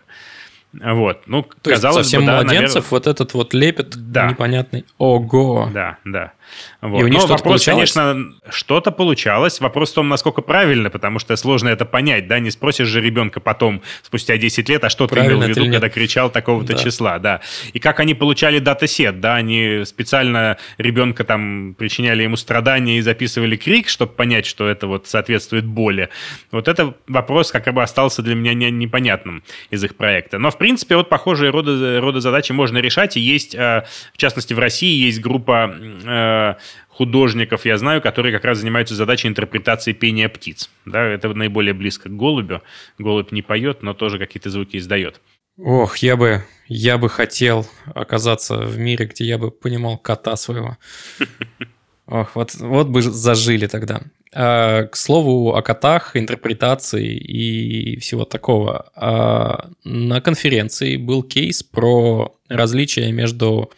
[0.73, 2.89] Вот, ну, То казалось есть совсем бы, да, младенцев наверное...
[2.91, 4.29] вот этот вот лепет да.
[4.29, 4.85] непонятный.
[4.99, 5.69] Ого!
[5.73, 6.33] Да, да.
[6.81, 7.01] Вот.
[7.01, 7.93] И у них Но вопрос, получалось?
[7.93, 9.59] конечно, что-то получалось.
[9.59, 13.39] Вопрос в том, насколько правильно, потому что сложно это понять, да, не спросишь же ребенка
[13.39, 16.79] потом, спустя 10 лет, а что правильно ты имел в виду, когда кричал такого-то да.
[16.83, 17.41] числа, да.
[17.73, 23.55] И как они получали датасет, да, они специально ребенка там причиняли ему страдания и записывали
[23.55, 26.09] крик, чтобы понять, что это вот соответствует боли.
[26.51, 30.37] Вот это вопрос как бы остался для меня не, непонятным из их проекта.
[30.37, 34.53] Но, в принципе, вот похожие роды, роды задачи можно решать, и есть, э, в частности,
[34.53, 36.38] в России есть группа э,
[36.87, 40.69] художников я знаю, которые как раз занимаются задачей интерпретации пения птиц.
[40.85, 42.61] Да, это наиболее близко к голубю.
[42.97, 45.21] Голубь не поет, но тоже какие-то звуки издает.
[45.57, 50.77] Ох, я бы, я бы хотел оказаться в мире, где я бы понимал кота своего.
[52.07, 54.01] Ох, вот, вот бы зажили тогда.
[54.33, 58.89] А, к слову о котах, интерпретации и всего такого.
[58.95, 63.71] А, на конференции был кейс про различия между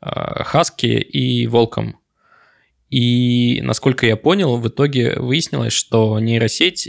[0.00, 1.96] а, хаски и волком.
[2.94, 6.88] И, насколько я понял, в итоге выяснилось, что нейросеть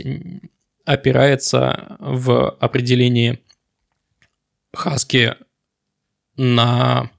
[0.84, 3.40] опирается в определении
[4.72, 5.34] хаски
[6.36, 7.10] на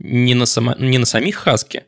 [0.00, 1.84] не на, само, не на самих хаски,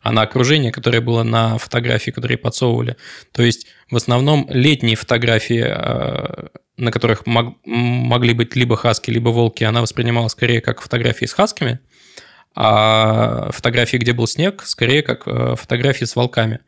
[0.00, 2.96] а на окружение, которое было на фотографии, которые подсовывали.
[3.32, 9.28] То есть в основном летние фотографии, э, на которых мог, могли быть либо хаски, либо
[9.28, 11.78] волки, она воспринимала скорее как фотографии с хасками–
[12.54, 16.60] а фотографии, где был снег, скорее как э, фотографии с волками.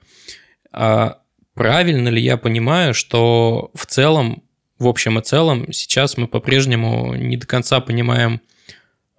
[0.72, 1.18] А
[1.54, 4.42] правильно ли я понимаю, что в целом,
[4.78, 8.40] в общем и целом, сейчас мы по-прежнему не до конца понимаем,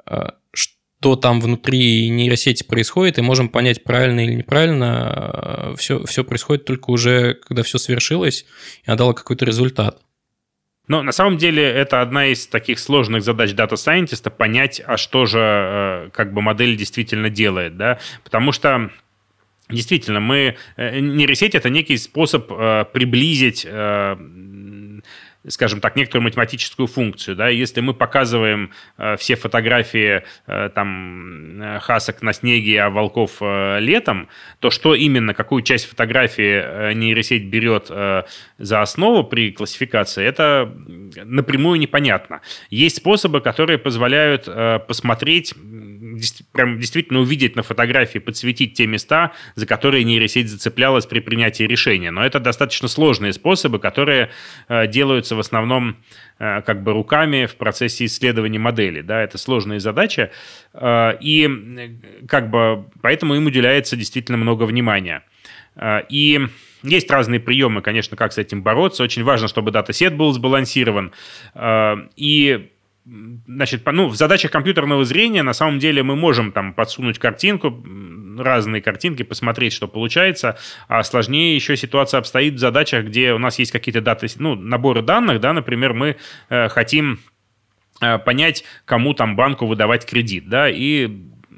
[0.06, 6.24] э, что там внутри нейросети происходит, и можем понять, правильно или неправильно, все, э, все
[6.24, 8.46] происходит только уже, когда все свершилось
[8.86, 10.00] и отдало какой-то результат.
[10.88, 15.40] Но на самом деле это одна из таких сложных задач дата-сайентиста понять, а что же
[15.40, 18.90] э, как бы модель действительно делает, да, потому что
[19.70, 23.66] Действительно, мы э, нейросеть это некий способ э, приблизить
[25.48, 27.36] скажем так, некоторую математическую функцию.
[27.36, 27.50] Да?
[27.50, 33.80] Если мы показываем э, все фотографии э, там, э, хасок на снеге, а волков э,
[33.80, 34.30] летом,
[34.60, 38.24] то что именно, какую часть фотографии э, нейросеть берет э,
[38.58, 40.74] за основу при классификации, это
[41.24, 42.42] напрямую непонятно.
[42.70, 45.54] Есть способы, которые позволяют э, посмотреть
[46.52, 52.12] прям действительно увидеть на фотографии, подсветить те места, за которые нейросеть зацеплялась при принятии решения.
[52.12, 54.30] Но это достаточно сложные способы, которые
[54.68, 55.98] э, делаются в основном
[56.40, 59.02] э, как бы руками в процессе исследования модели.
[59.02, 60.32] Да, это сложные задачи,
[60.74, 61.50] э, и
[62.28, 65.24] как бы поэтому им уделяется действительно много внимания.
[66.10, 66.40] И
[66.84, 69.02] есть разные приемы, конечно, как с этим бороться.
[69.02, 71.12] Очень важно, чтобы датасет был сбалансирован.
[72.16, 72.70] И
[73.06, 77.84] Значит, ну, в задачах компьютерного зрения на самом деле мы можем там подсунуть картинку,
[78.40, 83.60] разные картинки, посмотреть, что получается, а сложнее еще ситуация обстоит в задачах, где у нас
[83.60, 86.16] есть какие-то даты, ну, наборы данных, да, например, мы
[86.50, 87.20] э, хотим
[88.02, 91.12] э, понять, кому там банку выдавать кредит, да, и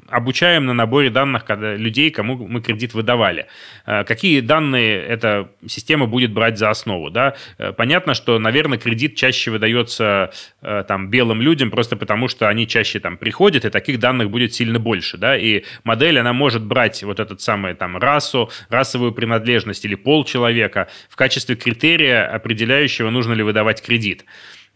[0.08, 3.46] обучаем на наборе данных когда, людей, кому мы кредит выдавали.
[3.86, 7.10] Э, какие данные эта система будет брать за основу?
[7.10, 7.34] Да?
[7.58, 12.66] Э, понятно, что, наверное, кредит чаще выдается э, там, белым людям просто потому, что они
[12.66, 15.16] чаще там приходят, и таких данных будет сильно больше.
[15.18, 15.36] Да?
[15.36, 20.88] И модель, она может брать вот этот самый там расу, расовую принадлежность или пол человека
[21.08, 24.24] в качестве критерия, определяющего, нужно ли выдавать кредит.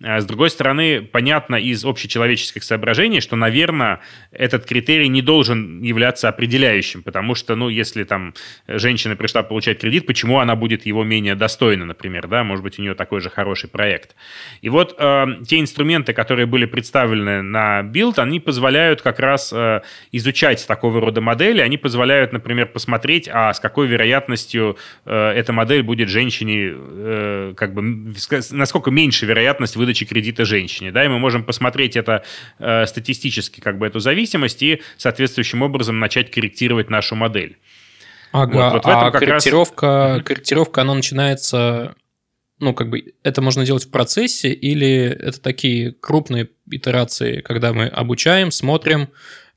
[0.03, 6.31] А с другой стороны, понятно из общечеловеческих соображений, что, наверное, этот критерий не должен являться
[6.31, 8.33] определяющим, потому что, ну, если там
[8.67, 12.83] женщина пришла получать кредит, почему она будет его менее достойна, например, да, может быть, у
[12.83, 14.17] нее такой же хороший проект.
[14.63, 19.83] И вот э, те инструменты, которые были представлены на Build, они позволяют как раз э,
[20.13, 25.83] изучать такого рода модели, они позволяют, например, посмотреть, а с какой вероятностью э, эта модель
[25.83, 28.15] будет женщине, э, как бы,
[28.51, 30.93] насколько меньше вероятность выдать выдачи кредита женщине.
[30.93, 32.23] Да, и мы можем посмотреть это
[32.59, 37.59] э, статистически, как бы эту зависимость, и соответствующим образом начать корректировать нашу модель.
[38.33, 40.23] Ага, вот, вот а корректировка, раз...
[40.23, 41.97] корректировка, она начинается,
[42.61, 47.87] ну, как бы, это можно делать в процессе, или это такие крупные итерации, когда мы
[47.87, 49.09] обучаем, смотрим,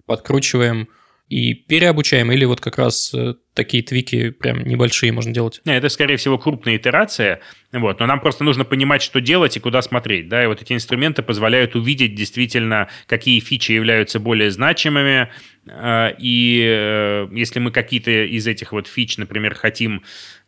[0.07, 0.87] подкручиваем,
[1.29, 5.61] и переобучаем, или вот как раз э, такие твики прям небольшие можно делать?
[5.65, 7.39] Не, это, скорее всего, крупная итерация,
[7.71, 10.73] вот, но нам просто нужно понимать, что делать и куда смотреть, да, и вот эти
[10.73, 15.31] инструменты позволяют увидеть действительно, какие фичи являются более значимыми,
[15.67, 20.03] э, и э, если мы какие-то из этих вот фич, например, хотим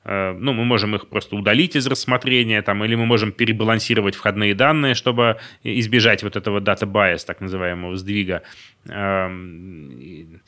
[0.06, 4.94] ну, мы можем их просто удалить из рассмотрения, там, или мы можем перебалансировать входные данные,
[4.94, 8.44] чтобы избежать вот этого data bias, так называемого сдвига.
[8.88, 10.42] Эм,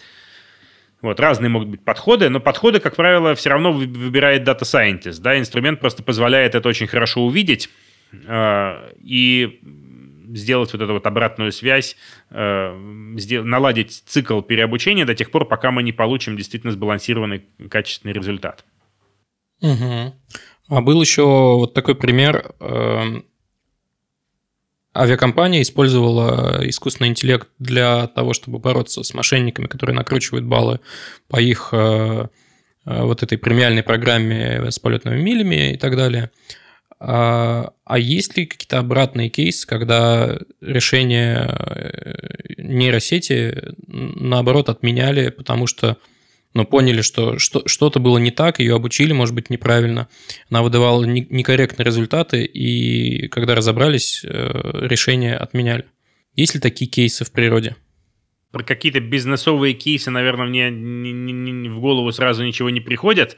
[1.02, 5.22] вот, разные могут быть подходы, но подходы, как правило, все равно выбирает Data Scientist.
[5.22, 5.38] Да?
[5.38, 7.70] Инструмент просто позволяет это очень хорошо увидеть
[8.12, 9.60] э, и
[10.34, 11.96] сделать вот эту вот обратную связь,
[12.32, 12.74] э,
[13.44, 18.66] наладить цикл переобучения до тех пор, пока мы не получим действительно сбалансированный качественный результат.
[19.62, 20.14] Угу.
[20.70, 22.54] А был еще вот такой пример.
[22.60, 23.22] Э,
[24.96, 30.80] авиакомпания использовала искусственный интеллект для того, чтобы бороться с мошенниками, которые накручивают баллы
[31.28, 32.28] по их э,
[32.86, 36.32] э, вот этой премиальной программе с полетными милями и так далее.
[37.00, 42.14] А, а есть ли какие-то обратные кейсы, когда решения э,
[42.58, 45.98] нейросети наоборот отменяли, потому что
[46.54, 50.08] но поняли, что что-то было не так, ее обучили, может быть, неправильно,
[50.50, 54.30] она выдавала некорректные результаты, и когда разобрались, э,
[54.88, 55.86] решения отменяли.
[56.36, 57.76] Есть ли такие кейсы в природе?
[58.52, 63.38] Про какие-то бизнесовые кейсы, наверное, мне в голову сразу ничего не приходит.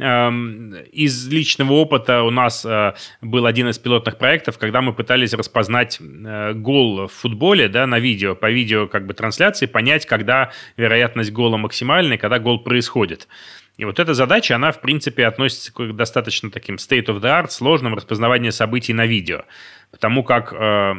[0.00, 5.34] Эм, из личного опыта у нас э, был один из пилотных проектов, когда мы пытались
[5.34, 10.52] распознать э, гол в футболе да, на видео, по видео как бы трансляции, понять, когда
[10.78, 13.28] вероятность гола максимальная, когда гол происходит.
[13.76, 17.50] И вот эта задача, она, в принципе, относится к достаточно таким state of the art,
[17.50, 19.44] сложным распознаванием событий на видео.
[19.90, 20.94] Потому как э,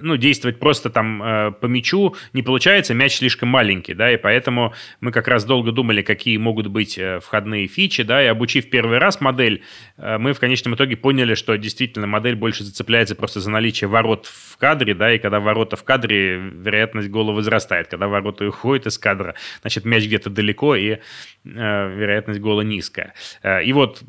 [0.00, 4.74] ну, действовать просто там э, по мячу не получается, мяч слишком маленький, да, и поэтому
[5.00, 8.98] мы как раз долго думали, какие могут быть э, входные фичи, да, и обучив первый
[8.98, 9.62] раз модель,
[9.96, 14.26] э, мы в конечном итоге поняли, что действительно модель больше зацепляется просто за наличие ворот
[14.26, 18.98] в кадре, да, и когда ворота в кадре, вероятность гола возрастает, когда ворота уходят из
[18.98, 20.98] кадра, значит, мяч где-то далеко, и э,
[21.44, 23.14] вероятность гола низкая.
[23.42, 24.02] Э, и вот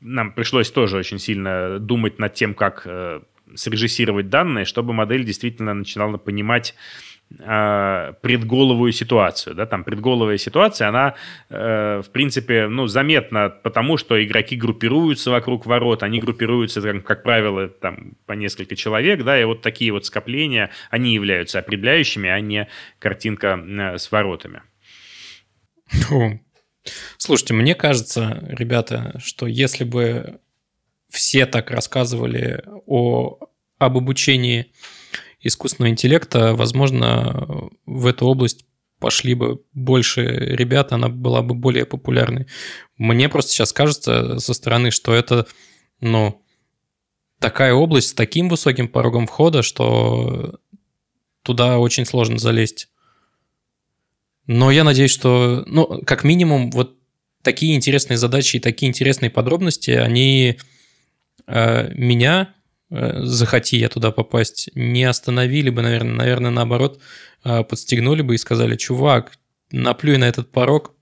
[0.00, 3.20] нам пришлось тоже очень сильно думать над тем, как э,
[3.54, 6.74] срежиссировать данные, чтобы модель действительно начинала понимать
[7.38, 9.54] э, предголовую ситуацию.
[9.54, 9.66] Да?
[9.66, 11.14] Там предголовая ситуация, она,
[11.48, 17.22] э, в принципе, ну, заметна потому, что игроки группируются вокруг ворот, они группируются, как, как
[17.22, 22.40] правило, там, по несколько человек, да, и вот такие вот скопления, они являются определяющими, а
[22.40, 24.62] не картинка э, с воротами.
[27.18, 30.40] Слушайте, мне кажется, ребята, что если бы
[31.10, 33.38] все так рассказывали о,
[33.78, 34.72] об обучении
[35.40, 38.64] искусственного интеллекта, возможно, в эту область
[38.98, 42.46] пошли бы больше ребят, она была бы более популярной.
[42.98, 45.46] Мне просто сейчас кажется со стороны, что это,
[46.00, 46.42] ну,
[47.38, 50.60] такая область с таким высоким порогом входа, что
[51.42, 52.88] туда очень сложно залезть.
[54.46, 56.96] Но я надеюсь, что, ну, как минимум, вот
[57.42, 60.58] такие интересные задачи и такие интересные подробности, они
[61.94, 62.54] меня,
[62.90, 67.00] э, захоти я туда попасть, не остановили бы, наверное, наверное, наоборот,
[67.44, 69.32] э, подстегнули бы и сказали, чувак,
[69.70, 70.92] наплюй на этот порог,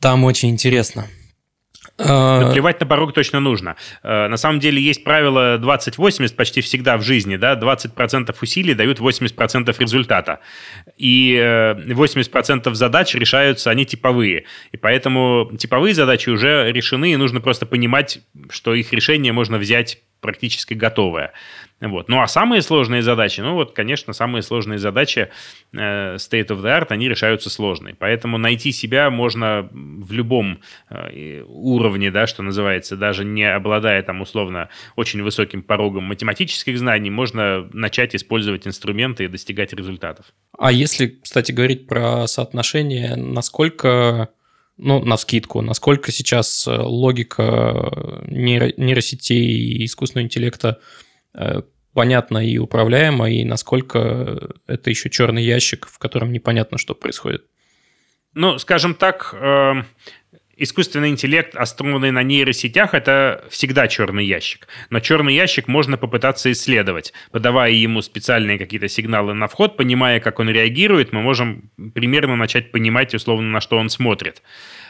[0.00, 1.06] там очень интересно.
[1.98, 3.76] Но плевать на порог точно нужно.
[4.02, 7.36] На самом деле есть правило 20-80 почти всегда в жизни.
[7.36, 7.54] Да?
[7.54, 10.40] 20% усилий дают 80% результата.
[11.02, 14.44] И 80% задач решаются, они типовые.
[14.70, 19.98] И поэтому типовые задачи уже решены, и нужно просто понимать, что их решение можно взять
[20.20, 21.32] практически готовая.
[21.88, 22.08] Вот.
[22.08, 25.30] Ну а самые сложные задачи, ну вот, конечно, самые сложные задачи
[25.72, 27.96] э, state of the art, они решаются сложные.
[27.96, 34.20] Поэтому найти себя можно в любом э, уровне, да, что называется, даже не обладая там
[34.20, 40.26] условно очень высоким порогом математических знаний, можно начать использовать инструменты и достигать результатов.
[40.56, 44.28] А если, кстати, говорить про соотношение, насколько
[44.78, 51.11] ну, на скидку, насколько сейчас э, логика нейросетей и искусственного интеллекта Э,
[51.94, 57.44] понятно и управляемо, и насколько это еще черный ящик, в котором непонятно, что происходит.
[58.34, 59.82] Ну, скажем так, э,
[60.56, 64.68] искусственный интеллект, основанный на нейросетях, это всегда черный ящик.
[64.90, 67.12] Но черный ящик можно попытаться исследовать.
[67.30, 72.72] Подавая ему специальные какие-то сигналы на вход, понимая, как он реагирует, мы можем примерно начать
[72.72, 74.42] понимать, условно, на что он смотрит.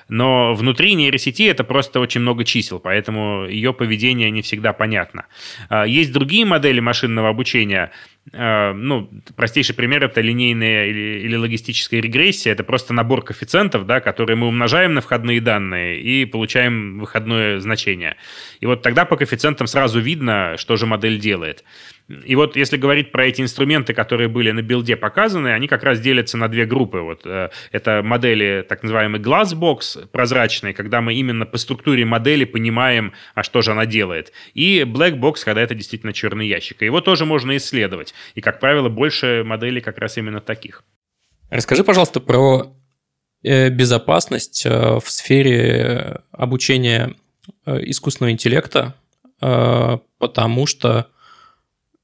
[0.09, 5.27] Но внутри нейросети это просто очень много чисел, поэтому ее поведение не всегда понятно.
[5.69, 7.93] А, есть другие модели машинного обучения,
[8.31, 12.53] ну, простейший пример– это линейная или, или логистическая регрессия.
[12.53, 18.17] Это просто набор коэффициентов, да, которые мы умножаем на входные данные и получаем выходное значение.
[18.61, 21.65] И вот тогда по коэффициентам сразу видно, что же модель делает.
[22.25, 26.01] И вот если говорить про эти инструменты, которые были на билде показаны, они как раз
[26.01, 26.99] делятся на две группы.
[26.99, 33.13] Вот, э, это модели так называемый glassbox прозрачные, когда мы именно по структуре модели понимаем,
[33.35, 34.33] а что же она делает.
[34.55, 36.83] И black box, когда это действительно черный ящик.
[36.83, 38.12] И его тоже можно исследовать.
[38.35, 40.85] И, как правило, больше моделей как раз именно таких.
[41.51, 42.75] Расскажи, пожалуйста, про
[43.43, 47.15] э, безопасность э, в сфере обучения
[47.67, 48.95] искусственного интеллекта,
[49.41, 51.09] потому что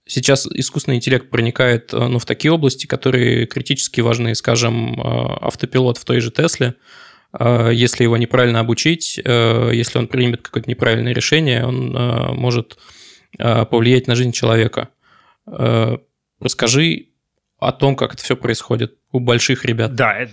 [0.08, 5.02] сейчас искусственный интеллект проникает э, ну, в такие области, которые критически важны, скажем, э,
[5.42, 6.74] автопилот в той же Тесле.
[7.38, 11.92] Э, если его неправильно обучить, если он примет какое-то неправильное решение, он
[12.36, 12.78] может
[13.38, 14.88] повлиять на жизнь человека.
[16.40, 17.08] Расскажи
[17.58, 19.94] о том, как это все происходит у больших ребят.
[19.94, 20.28] Да,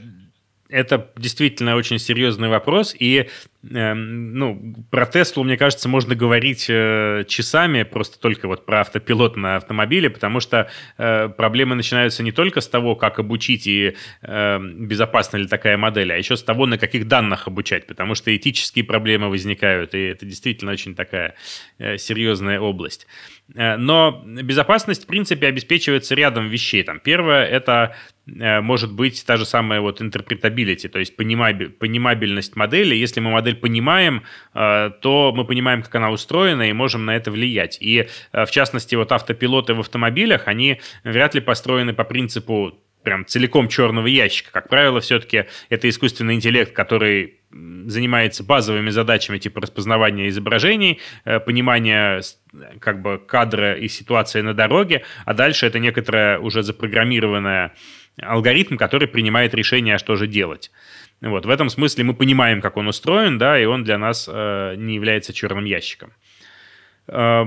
[0.70, 3.28] это действительно очень серьезный вопрос, и э,
[3.68, 9.56] ну, про Теслу, мне кажется, можно говорить э, часами, просто только вот про автопилот на
[9.56, 15.38] автомобиле, потому что э, проблемы начинаются не только с того, как обучить и э, безопасна
[15.38, 19.30] ли такая модель, а еще с того, на каких данных обучать, потому что этические проблемы
[19.30, 21.34] возникают, и это действительно очень такая
[21.80, 23.08] э, серьезная область.
[23.48, 26.82] Но безопасность, в принципе, обеспечивается рядом вещей.
[26.82, 27.96] Там, первое– это
[28.26, 32.96] может быть та же самая вот интерпретабилити, то есть понимабельность модели.
[32.96, 37.32] Если мы модель понимаем, э, то мы понимаем, как она устроена, и можем на это
[37.32, 37.78] влиять.
[37.82, 43.70] И, в частности, вот автопилоты в автомобилях, они вряд ли построены по принципу прям целиком
[43.70, 44.52] черного ящика.
[44.52, 47.40] Как правило, все-таки это искусственный интеллект, который
[47.86, 52.22] занимается базовыми задачами типа распознавания изображений, э, понимания
[52.80, 57.74] как бы кадра и ситуации на дороге, а дальше это некоторая уже запрограммированная
[58.22, 60.72] алгоритм, который принимает решение, что же делать.
[61.22, 64.76] Вот, в этом смысле мы понимаем, как он устроен, да, и он для нас э,
[64.78, 66.12] не является черным ящиком.
[67.08, 67.46] Э,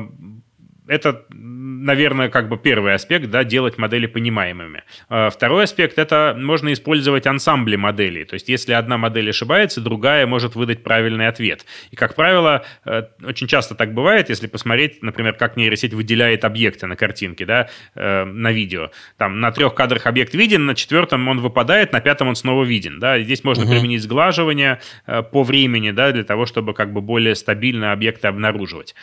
[0.89, 4.83] это, наверное, как бы первый аспект, да, делать модели понимаемыми.
[5.09, 8.25] А, второй аспект– это можно использовать ансамбли моделей.
[8.25, 11.67] То есть, если одна модель ошибается, другая может выдать правильный ответ.
[11.91, 16.87] И, как правило, э, очень часто так бывает, если посмотреть, например, как нейросеть выделяет объекты
[16.87, 18.91] на картинке, да, э, на видео.
[19.19, 22.99] Там на трех кадрах объект виден, на четвертом он выпадает, на пятом он снова виден.
[22.99, 23.21] Да.
[23.21, 23.73] Здесь можно угу.
[23.73, 28.95] применить сглаживание э, по времени, да, для того, чтобы как бы более стабильно объекты обнаруживать.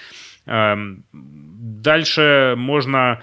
[0.45, 3.21] Эм, дальше можно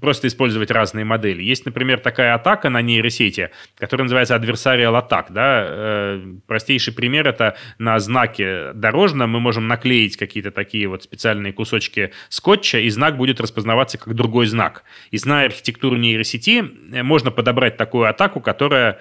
[0.00, 1.42] просто использовать разные модели.
[1.42, 5.26] Есть, например, такая атака на нейросети, которая называется adversarial attack.
[5.30, 5.64] Да?
[5.66, 12.12] Э, простейший пример– это на знаке дорожном мы можем наклеить какие-то такие вот специальные кусочки
[12.28, 14.84] скотча, и знак будет распознаваться как другой знак.
[15.10, 18.98] И зная архитектуру нейросети, э, можно подобрать такую атаку, которая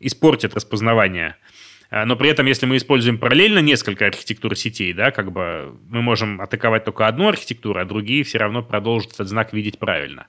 [0.00, 1.36] испортит распознавание–
[1.90, 6.40] но при этом, если мы используем параллельно несколько архитектур сетей, да, как бы мы можем
[6.40, 10.26] атаковать только одну архитектуру, а другие все равно продолжат этот знак видеть правильно.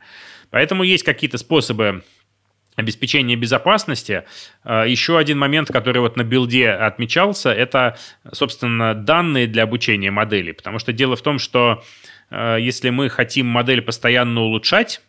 [0.52, 2.04] Поэтому есть какие-то способы
[2.76, 4.24] обеспечения безопасности.
[4.64, 7.98] А, еще один момент, который вот на билде отмечался, это,
[8.32, 10.54] собственно, данные для обучения моделей.
[10.54, 11.84] Потому что дело в том, что
[12.30, 15.02] а, если мы хотим модель постоянно улучшать,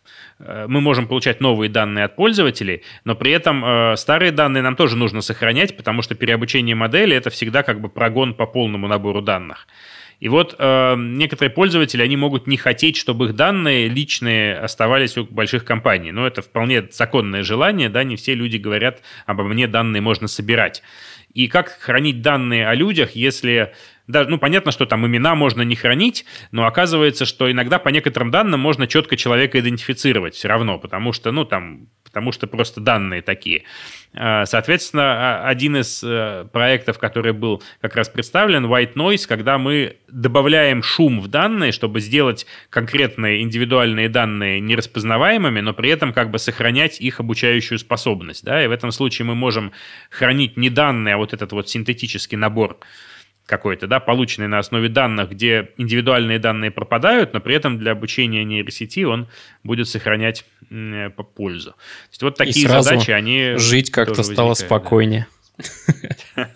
[0.67, 4.97] мы можем получать новые данные от пользователей, но при этом э, старые данные нам тоже
[4.97, 9.67] нужно сохранять, потому что переобучение модели это всегда как бы прогон по полному набору данных.
[10.21, 15.25] И вот э, некоторые пользователи, они могут не хотеть, чтобы их данные личные оставались у
[15.25, 16.11] больших компаний.
[16.11, 20.83] Но это вполне законное желание, да, не все люди говорят, обо мне данные можно собирать.
[21.33, 23.73] И как хранить данные о людях, если
[24.11, 28.29] да, ну, понятно, что там имена можно не хранить, но оказывается, что иногда по некоторым
[28.31, 33.21] данным можно четко человека идентифицировать все равно, потому что, ну, там, потому что просто данные
[33.21, 33.63] такие.
[34.13, 39.95] А, соответственно, один из э, проектов, который был как раз представлен, White Noise, когда мы
[40.09, 46.39] добавляем шум в данные, чтобы сделать конкретные индивидуальные данные нераспознаваемыми, но при этом как бы
[46.39, 48.43] сохранять их обучающую способность.
[48.43, 48.61] Да?
[48.61, 49.71] И в этом случае мы можем
[50.09, 52.77] хранить не данные, а вот этот вот синтетический набор
[53.51, 58.45] какой-то, да, полученный на основе данных, где индивидуальные данные пропадают, но при этом для обучения
[58.45, 59.27] нейросети он
[59.65, 61.71] будет сохранять э, по пользу.
[61.71, 63.55] То есть вот такие задачи, они...
[63.57, 65.27] жить как-то стало спокойнее.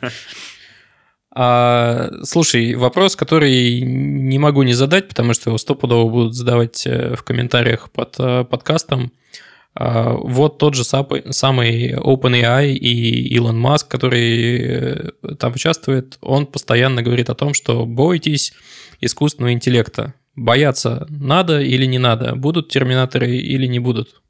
[1.38, 7.14] А, слушай, вопрос, который не могу не задать, потому что его стопудово будут задавать э,
[7.14, 9.12] в комментариях под э, подкастом.
[9.78, 17.04] А, вот тот же самый OpenAI и Илон Маск, который э, там участвует, он постоянно
[17.04, 18.54] говорит о том, что бойтесь
[19.02, 20.14] искусственного интеллекта.
[20.36, 22.36] Бояться надо или не надо?
[22.36, 24.22] Будут терминаторы или не будут?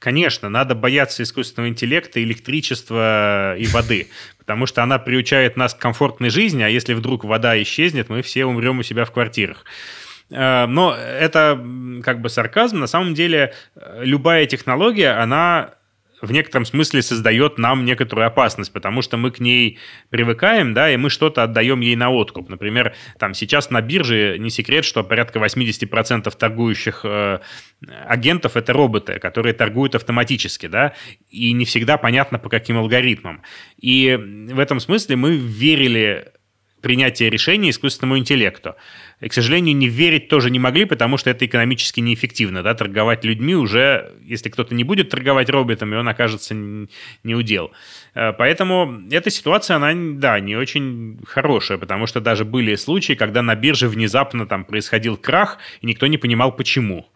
[0.00, 4.08] Конечно, надо бояться искусственного интеллекта, электричества и воды,
[4.38, 8.46] потому что она приучает нас к комфортной жизни, а если вдруг вода исчезнет, мы все
[8.46, 9.64] умрем у себя в квартирах.
[10.30, 11.60] Э, но это
[12.04, 12.78] как бы сарказм.
[12.78, 15.74] На самом деле э, любая технология, она
[16.22, 19.78] в некотором смысле создает нам некоторую опасность, потому что мы к ней
[20.10, 22.48] привыкаем, да, и мы что-то отдаем ей на откуп.
[22.48, 27.40] Например, там сейчас на бирже не секрет, что порядка 80% торгующих э,
[28.06, 30.94] агентов это роботы, которые торгуют автоматически, да,
[31.30, 33.42] и не всегда понятно по каким алгоритмам.
[33.80, 34.18] И
[34.50, 36.32] в этом смысле мы верили
[36.80, 38.74] принятие решений искусственному интеллекту.
[39.20, 42.62] И, к сожалению, не верить тоже не могли, потому что это экономически неэффективно.
[42.62, 42.74] Да?
[42.74, 47.72] Торговать людьми уже, если кто-то не будет торговать роботами, он окажется не удел.
[48.14, 53.42] Э, поэтому эта ситуация, она, да, не очень хорошая, потому что даже были случаи, когда
[53.42, 57.06] на бирже внезапно там происходил крах, и никто не понимал, почему.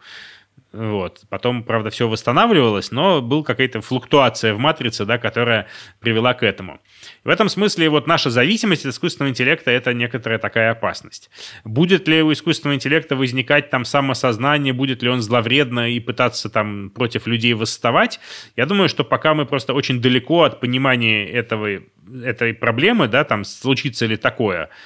[0.75, 1.21] Вот.
[1.29, 5.67] Потом, правда, все восстанавливалось, но была какая-то флуктуация в матрице, да, которая
[6.01, 6.81] привела к этому.
[7.23, 11.29] В этом смысле вот наша зависимость от искусственного интеллекта– это некоторая такая опасность.
[11.63, 16.89] Будет ли у искусственного интеллекта возникать там самосознание, будет ли он зловредно и пытаться там
[16.89, 18.19] против людей восставать?
[18.57, 21.79] Я думаю, что пока мы просто очень далеко от понимания этого,
[22.21, 24.69] этой проблемы, да, там случится ли такое–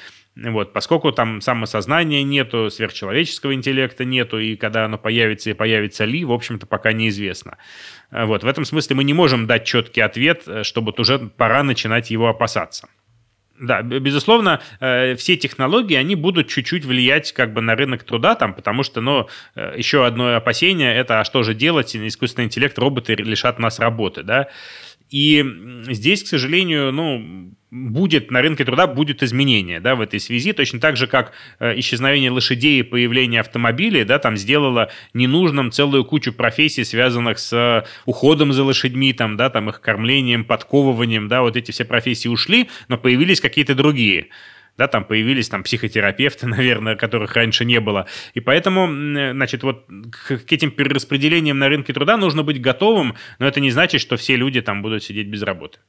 [0.43, 6.23] вот, поскольку там самосознания нету, сверхчеловеческого интеллекта нету, и когда оно появится и появится ли,
[6.25, 7.57] в общем-то, пока неизвестно.
[8.11, 12.11] Вот, в этом смысле мы не можем дать четкий ответ, э, чтобы уже пора начинать
[12.11, 12.87] его опасаться.
[13.59, 18.53] Да, безусловно, э, все технологии, они будут чуть-чуть влиять как бы на рынок труда, там,
[18.53, 23.15] потому что, ну, э, еще одно опасение, это а что же делать, искусственный интеллект, роботы
[23.15, 24.47] лишат нас работы, да,
[25.09, 25.43] и
[25.89, 30.79] здесь, к сожалению, ну, будет на рынке труда будет изменение да, в этой связи, точно
[30.79, 36.33] так же, как э, исчезновение лошадей и появление автомобилей да, там сделало ненужным целую кучу
[36.33, 41.71] профессий, связанных с уходом за лошадьми, там, да, там, их кормлением, подковыванием, да, вот эти
[41.71, 44.27] все профессии ушли, но появились какие-то другие
[44.79, 48.07] да, там появились там психотерапевты, наверное, которых раньше не было.
[48.33, 48.87] И поэтому,
[49.33, 53.99] значит, вот к, этим перераспределениям на рынке труда нужно быть готовым, но это не значит,
[53.99, 55.79] что все люди там будут сидеть без работы.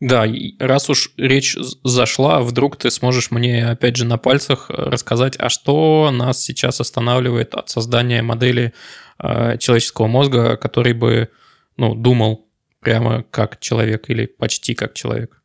[0.00, 0.26] Да,
[0.58, 6.10] раз уж речь зашла, вдруг ты сможешь мне, опять же, на пальцах рассказать, а что
[6.12, 8.74] нас сейчас останавливает от создания модели
[9.18, 11.28] э, человеческого мозга, который бы,
[11.76, 12.48] ну, думал
[12.80, 15.41] прямо как человек или почти как человек?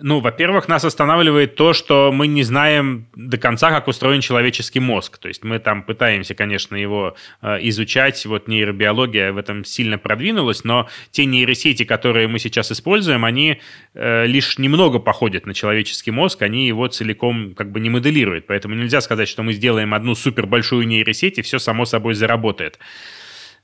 [0.00, 5.18] Ну, во-первых, нас останавливает то, что мы не знаем до конца, как устроен человеческий мозг.
[5.18, 8.24] То есть мы там пытаемся, конечно, его э, изучать.
[8.26, 13.60] Вот нейробиология в этом сильно продвинулась, но те нейросети, которые мы сейчас используем, они
[13.94, 18.46] э, лишь немного походят на человеческий мозг, они его целиком как бы не моделируют.
[18.46, 22.78] Поэтому нельзя сказать, что мы сделаем одну супер большую нейросеть, и все само собой заработает.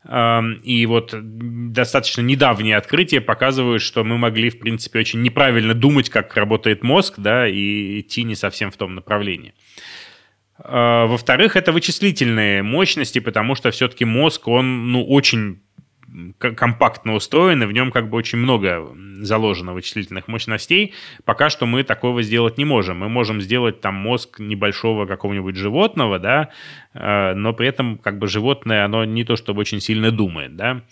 [0.07, 6.37] И вот достаточно недавние открытия показывают, что мы могли, в принципе, очень неправильно думать, как
[6.37, 9.55] работает мозг, да, и идти не совсем в том направлении.
[10.59, 15.63] А, во-вторых, это вычислительные мощности, потому что все-таки мозг, он ну, очень
[16.39, 18.89] компактно устроен, и в нем как бы очень много
[19.21, 20.95] заложено вычислительных мощностей.
[21.25, 22.99] Пока что мы такого сделать не можем.
[22.99, 26.51] Мы можем сделать там мозг небольшого какого-нибудь животного, да,
[26.93, 30.83] э, но при этом как бы животное, оно не то чтобы очень сильно думает, да.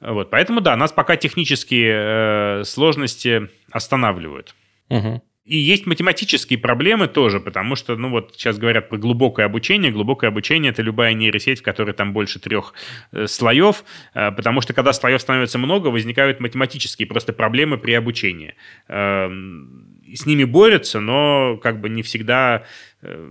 [0.00, 4.54] Вот, поэтому, да, нас пока технические э, сложности останавливают.
[4.88, 5.22] Угу.
[5.44, 9.90] И есть математические проблемы тоже, потому что, ну вот сейчас говорят про глубокое обучение.
[9.90, 12.74] Глубокое обучение– это любая нейросеть, в которой там больше трех
[13.10, 13.84] э, слоев,
[14.14, 18.54] э, потому что когда слоев становится много, возникают математические просто проблемы при обучении.
[18.86, 19.28] Э,
[20.14, 22.64] с ними борются, но как бы не всегда
[23.00, 23.28] э,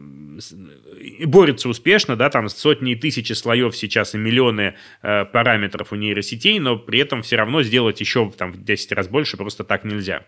[1.26, 6.60] борются успешно, да, там сотни и тысячи слоев сейчас и миллионы э, параметров у нейросетей,
[6.60, 10.26] но при этом все равно сделать еще там в 10 раз больше просто так нельзя.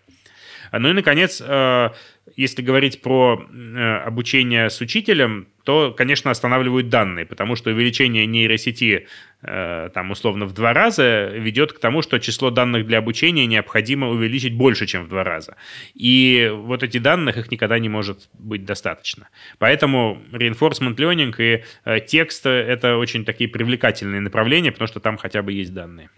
[0.80, 1.89] Ну и, наконец, э,
[2.36, 9.07] если говорить про э, обучение с учителем, то, конечно, останавливают данные, потому что увеличение нейросети
[9.43, 14.09] э, там условно в два раза ведет к тому, что число данных для обучения необходимо
[14.09, 15.57] увеличить больше, чем в два раза.
[15.93, 19.30] И вот эти данных, их никогда не может быть достаточно.
[19.59, 25.53] Поэтому reinforcement learning и текст— это очень такие привлекательные направления, потому что там хотя бы
[25.53, 26.09] есть данные.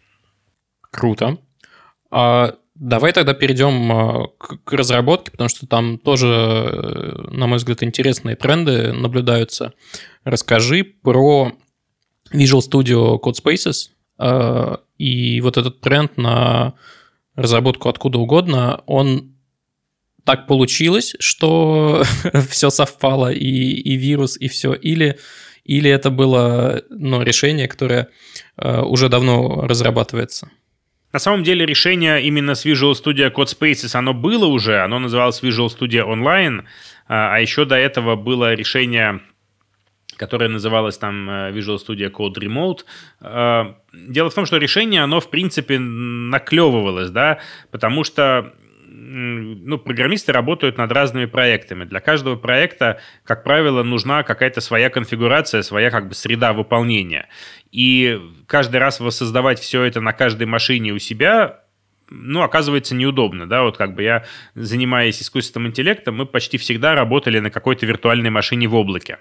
[0.92, 1.38] Круто.
[2.10, 7.84] А Давай тогда перейдем а, к разработке, потому что там тоже, э, на мой взгляд,
[7.84, 9.74] интересные тренды наблюдаются.
[10.26, 11.54] Расскажи про
[12.34, 16.74] Visual Studio Codespaces а, и вот этот тренд на
[17.36, 19.36] разработку откуда угодно, он
[20.26, 22.04] так получилось, что
[22.50, 25.18] все совпало, и, и вирус, и все, или,
[25.64, 28.10] или это было ну, решение, которое
[28.58, 30.50] э, уже давно разрабатывается?
[31.16, 35.68] На самом деле решение именно с Visual Studio Codespaces, оно было уже, оно называлось Visual
[35.68, 36.66] Studio Online,
[37.08, 39.22] а, а еще до этого было решение
[40.18, 42.80] которое называлось там э, Visual Studio Code Remote.
[43.22, 47.40] А, дело в том, что решение, оно, в принципе, наклевывалось, да,
[47.72, 48.54] потому что
[48.98, 51.84] ну, программисты работают над разными проектами.
[51.84, 57.28] Для каждого проекта, как правило, нужна какая-то своя конфигурация, своя как бы среда выполнения.
[57.72, 61.62] И каждый раз воссоздавать все это на каждой машине у себя
[62.10, 67.40] ну, оказывается неудобно, да, вот как бы я, занимаясь искусственным интеллектом, мы почти всегда работали
[67.40, 69.18] на какой-то виртуальной машине в облаке.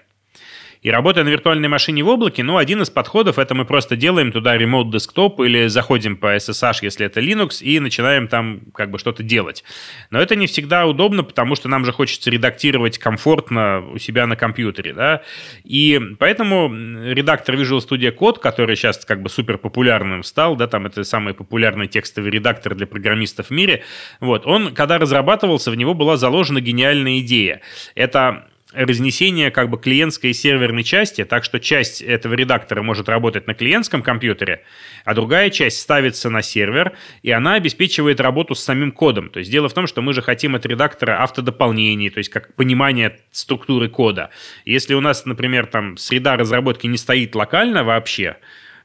[0.81, 4.31] И работая на виртуальной машине в облаке, ну, один из подходов это мы просто делаем
[4.31, 8.99] туда remote desktop или заходим по SSH, если это Linux, и начинаем там как бы
[8.99, 9.63] что-то делать.
[10.11, 14.35] Но это не всегда удобно, потому что нам же хочется редактировать комфортно у себя на
[14.35, 15.21] компьютере, да.
[15.63, 16.69] И поэтому
[17.11, 21.33] редактор Visual Studio Code, который сейчас как бы супер популярным стал, да, там это самый
[21.33, 23.83] популярный текстовый редактор для программистов в мире,
[24.19, 27.61] вот, он, когда разрабатывался, в него была заложена гениальная идея.
[27.95, 33.47] Это разнесение как бы клиентской и серверной части, так что часть этого редактора может работать
[33.47, 34.63] на клиентском компьютере,
[35.03, 39.29] а другая часть ставится на сервер, и она обеспечивает работу с самим кодом.
[39.29, 42.53] То есть дело в том, что мы же хотим от редактора автодополнений, то есть как
[42.55, 44.29] понимание структуры кода.
[44.65, 48.37] Если у нас, например, там среда разработки не стоит локально вообще,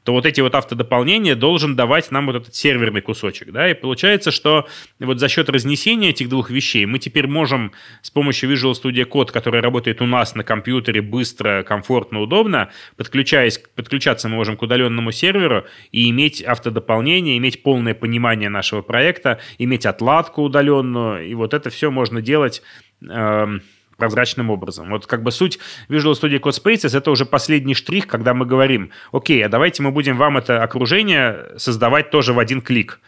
[0.03, 4.31] то вот эти вот автодополнения должен давать нам вот этот серверный кусочек, да, и получается,
[4.31, 4.67] что
[4.99, 7.71] вот за счет разнесения этих двух вещей мы теперь можем
[8.01, 13.59] с помощью Visual Studio Code, который работает у нас на компьютере быстро, комфортно, удобно, подключаясь,
[13.75, 19.85] подключаться мы можем к удаленному серверу и иметь автодополнение, иметь полное понимание нашего проекта, иметь
[19.85, 22.63] отладку удаленную, и вот это все можно делать
[23.07, 23.59] э,
[23.97, 24.89] прозрачным образом.
[24.89, 28.91] Вот как бы суть Visual Studio Code Spaces— это уже последний штрих, когда мы говорим,
[29.11, 32.99] окей, а давайте мы будем вам это окружение создавать тоже в один клик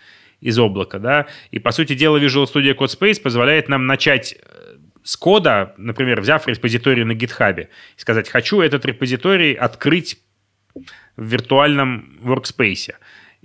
[0.41, 4.75] из облака, да, и, по сути дела, Visual Studio Code Space позволяет нам начать э,
[5.03, 10.19] с кода, например, взяв репозиторий на и сказать, хочу этот репозиторий открыть
[10.75, 12.91] в виртуальном workspace.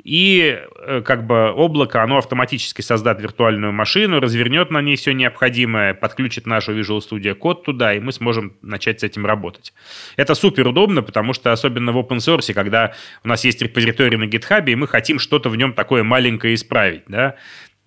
[0.04, 5.92] И э, как бы облако, оно автоматически создаст виртуальную машину, развернет на ней все необходимое,
[5.92, 9.72] подключит нашу Visual Studio код туда, и мы сможем начать с этим работать.
[10.16, 12.94] Это супер удобно, потому что особенно в open source, когда
[13.24, 17.02] у нас есть репозиторий на GitHub, и мы хотим что-то в нем такое маленькое исправить,
[17.08, 17.34] да,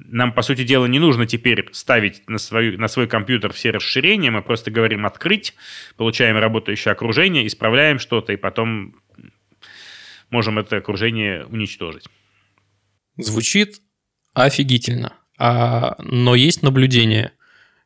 [0.09, 4.31] нам, по сути дела, не нужно теперь ставить на, свою, на свой компьютер все расширения,
[4.31, 5.53] мы просто говорим «открыть»,
[5.95, 8.95] получаем работающее окружение, исправляем что-то, и потом
[10.31, 12.05] можем это окружение уничтожить.
[13.17, 13.81] Звучит
[14.33, 15.13] офигительно.
[15.37, 17.33] А, но есть наблюдение.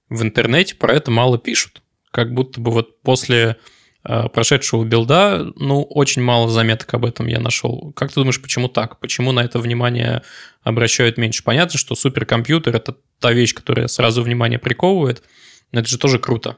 [0.10, 1.82] В интернете про это мало пишут.
[2.12, 3.58] Как будто бы вот после
[4.04, 7.92] а, прошедшего билда, ну, очень мало заметок об этом я нашел.
[7.96, 9.00] Как ты думаешь, почему так?
[9.00, 10.22] Почему на это внимание
[10.62, 11.44] обращают меньше?
[11.44, 15.24] Понятно, что суперкомпьютер– это та вещь, которая сразу внимание приковывает,
[15.72, 16.58] но это же тоже круто.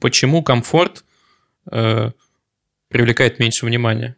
[0.00, 1.04] Почему комфорт
[1.70, 2.10] э,
[2.88, 4.16] привлекает меньше внимания?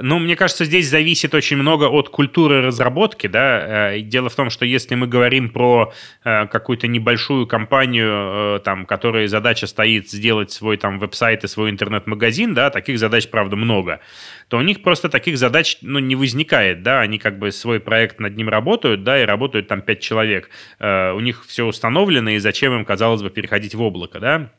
[0.00, 3.92] Ну, мне кажется, здесь зависит очень много от культуры разработки, да.
[3.94, 5.92] Э, дело в том, что если мы говорим про
[6.24, 11.70] э, какую-то небольшую компанию, э, там, которой задача стоит сделать свой там веб-сайт и свой
[11.70, 14.00] интернет-магазин, да, таких задач, правда, много,
[14.48, 18.18] то у них просто таких задач, ну, не возникает, да, они как бы свой проект
[18.20, 20.50] над ним работают, да, и работают там пять человек.
[20.80, 24.50] У них все установлено, и зачем им, казалось бы, переходить в облако, да.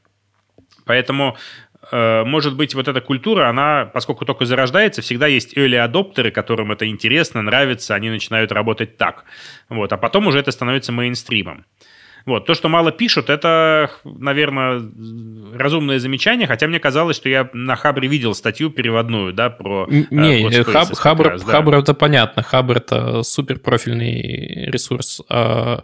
[0.86, 1.36] Поэтому
[1.92, 6.88] может быть, вот эта культура, она, поскольку только зарождается, всегда есть early адоптеры, которым это
[6.88, 9.26] интересно, нравится, они начинают работать так.
[9.70, 11.66] Вот, а потом уже это становится мейнстримом.
[12.26, 12.48] Вот.
[12.48, 14.82] То, что мало пишут, это, наверное,
[15.54, 19.88] разумное замечание, хотя мне казалось, что я на Хабре видел статью переводную, да, про...
[19.88, 21.52] Э, не, э, Хаб, Хабр, раз, да.
[21.52, 25.84] Хабр это понятно, Хабр это суперпрофильный ресурс, а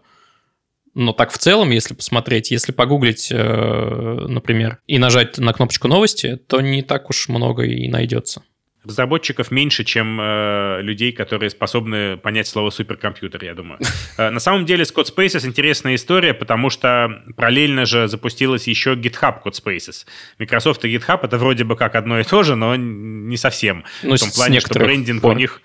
[0.93, 6.35] но так в целом, если посмотреть, если погуглить, э, например, и нажать на кнопочку новости,
[6.47, 8.43] то не так уж много и найдется.
[8.83, 13.79] Разработчиков меньше, чем э, людей, которые способны понять слово суперкомпьютер, я думаю.
[14.17, 19.35] Э, на самом деле с CodeSpaces интересная история, потому что параллельно же запустилась еще GitHub
[19.45, 20.05] CodeSpaces.
[20.39, 23.85] Microsoft и GitHub это вроде бы как одно и то же, но не совсем.
[24.03, 25.35] Ну, в том плане, что брендинг пор.
[25.35, 25.61] у них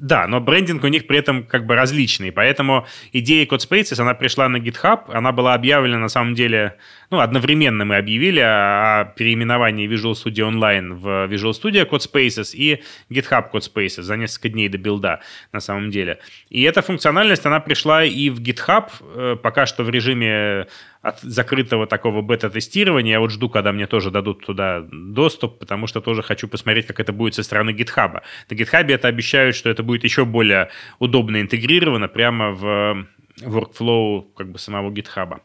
[0.00, 4.48] да, но брендинг у них при этом как бы различный, поэтому идея CodeSpaces, она пришла
[4.48, 6.76] на GitHub, она была объявлена на самом деле,
[7.10, 13.50] ну, одновременно мы объявили о переименовании Visual Studio Online в Visual Studio CodeSpaces и GitHub
[13.52, 15.20] CodeSpaces за несколько дней до билда
[15.52, 16.18] на самом деле.
[16.48, 20.68] И эта функциональность, она пришла и в GitHub, э, пока что в режиме
[21.02, 23.12] от закрытого такого бета-тестирования.
[23.12, 27.00] Я вот жду, когда мне тоже дадут туда доступ, потому что тоже хочу посмотреть, как
[27.00, 28.20] это будет со стороны GitHub.
[28.50, 33.06] На GitHub это обещают, что это будет еще более удобно интегрировано прямо в
[33.40, 35.40] workflow как бы самого GitHub.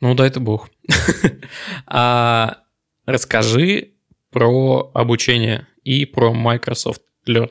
[0.00, 0.70] Ну, да, это бог.
[1.86, 2.58] а,
[3.04, 3.92] расскажи
[4.30, 7.50] про обучение и про Microsoft Learn.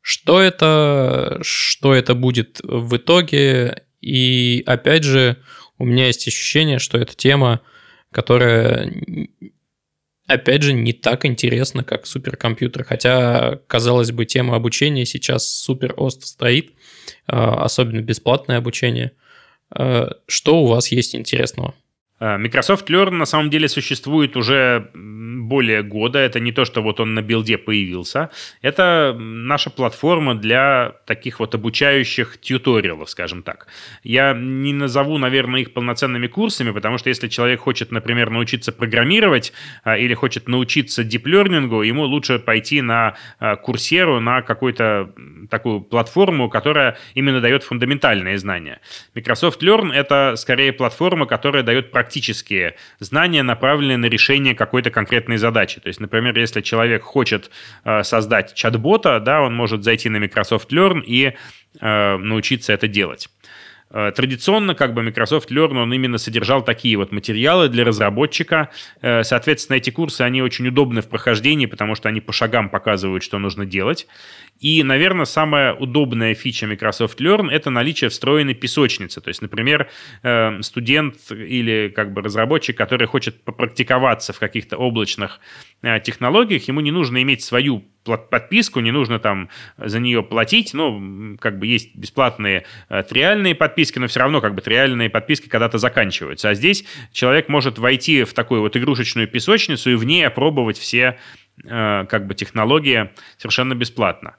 [0.00, 3.84] Что это, что это будет в итоге?
[4.00, 5.36] И опять же,
[5.82, 7.60] у меня есть ощущение, что это тема,
[8.12, 8.88] которая,
[10.28, 12.84] опять же, не так интересна, как суперкомпьютер.
[12.84, 16.70] Хотя, казалось бы, тема обучения сейчас супер остро стоит,
[17.26, 19.10] а, особенно бесплатное обучение.
[19.70, 21.74] А, что у вас есть интересного?
[22.22, 26.20] А, Microsoft Learn на самом деле существует уже более года.
[26.20, 28.30] Это не то, что вот он на билде появился.
[28.62, 33.66] Это наша платформа для таких вот обучающих тьюториалов, скажем так.
[34.04, 39.52] Я не назову, наверное, их полноценными курсами, потому что если человек хочет, например, научиться программировать
[39.82, 45.12] а, или хочет научиться диплернингу, ему лучше пойти на а, курсеру, на какую-то
[45.50, 48.80] такую платформу, которая именно дает фундаментальные знания.
[49.16, 55.38] Microsoft Learn— это скорее платформа, которая дает практически практические знания, направленные на решение какой-то конкретной
[55.38, 55.80] задачи.
[55.80, 57.50] То есть, например, если человек хочет
[57.84, 61.32] э, создать чат-бота, да, он может зайти на Microsoft Learn и
[61.80, 63.30] э, научиться это делать.
[63.90, 68.68] Э, традиционно как бы Microsoft Learn, он именно содержал такие вот материалы для разработчика.
[69.00, 73.38] Соответственно, эти курсы, они очень удобны в прохождении, потому что они по шагам показывают, что
[73.38, 74.06] нужно делать.
[74.62, 79.20] И, наверное, самая удобная фича Microsoft Learn– это наличие встроенной песочницы.
[79.20, 79.90] То есть, например,
[80.22, 85.40] э, студент или как бы разработчик, который хочет попрактиковаться в каких-то облачных
[86.04, 90.74] технологиях, ему не нужно иметь свою подписку, не нужно там за нее платить.
[90.74, 95.48] Ну, как бы есть бесплатные э, триальные подписки, но все равно как бы триальные подписки
[95.48, 96.48] когда-то заканчиваются.
[96.48, 101.18] А здесь человек может войти в такую вот игрушечную песочницу и в ней опробовать все
[101.64, 104.36] э, как бы технологии совершенно бесплатно.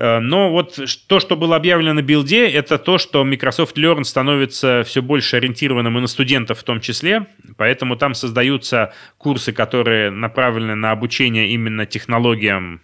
[0.00, 4.82] Э, но вот то, что было объявлено на билде, это то, что Microsoft Learn становится
[4.84, 7.26] все больше ориентированным и на студентов в том числе,
[7.56, 12.80] поэтому там создаются курсы, которые направлены на обучение именно технологиям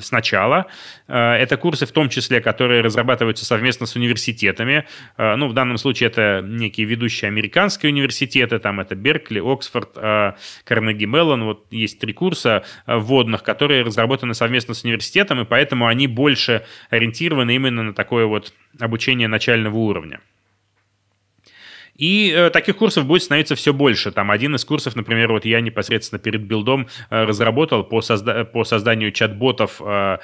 [0.00, 0.66] сначала.
[1.06, 4.86] Э, это курсы в том числе, которые разрабатываются совместно с университетами.
[5.16, 10.32] Э, ну, в данном случае это некие ведущие американские университеты, там это Беркли, Оксфорд, э,
[10.64, 11.44] Карнеги Меллон.
[11.44, 17.54] Вот есть три курса вводных, которые разработаны совместно с университетом, и поэтому они больше ориентированы
[17.54, 20.20] именно на такое вот обучение начального уровня.
[21.98, 24.12] И э, таких курсов будет становиться все больше.
[24.12, 28.62] Там один из курсов, например, вот я непосредственно перед билдом э, разработал по, созда- по
[28.62, 30.18] созданию чат-ботов э,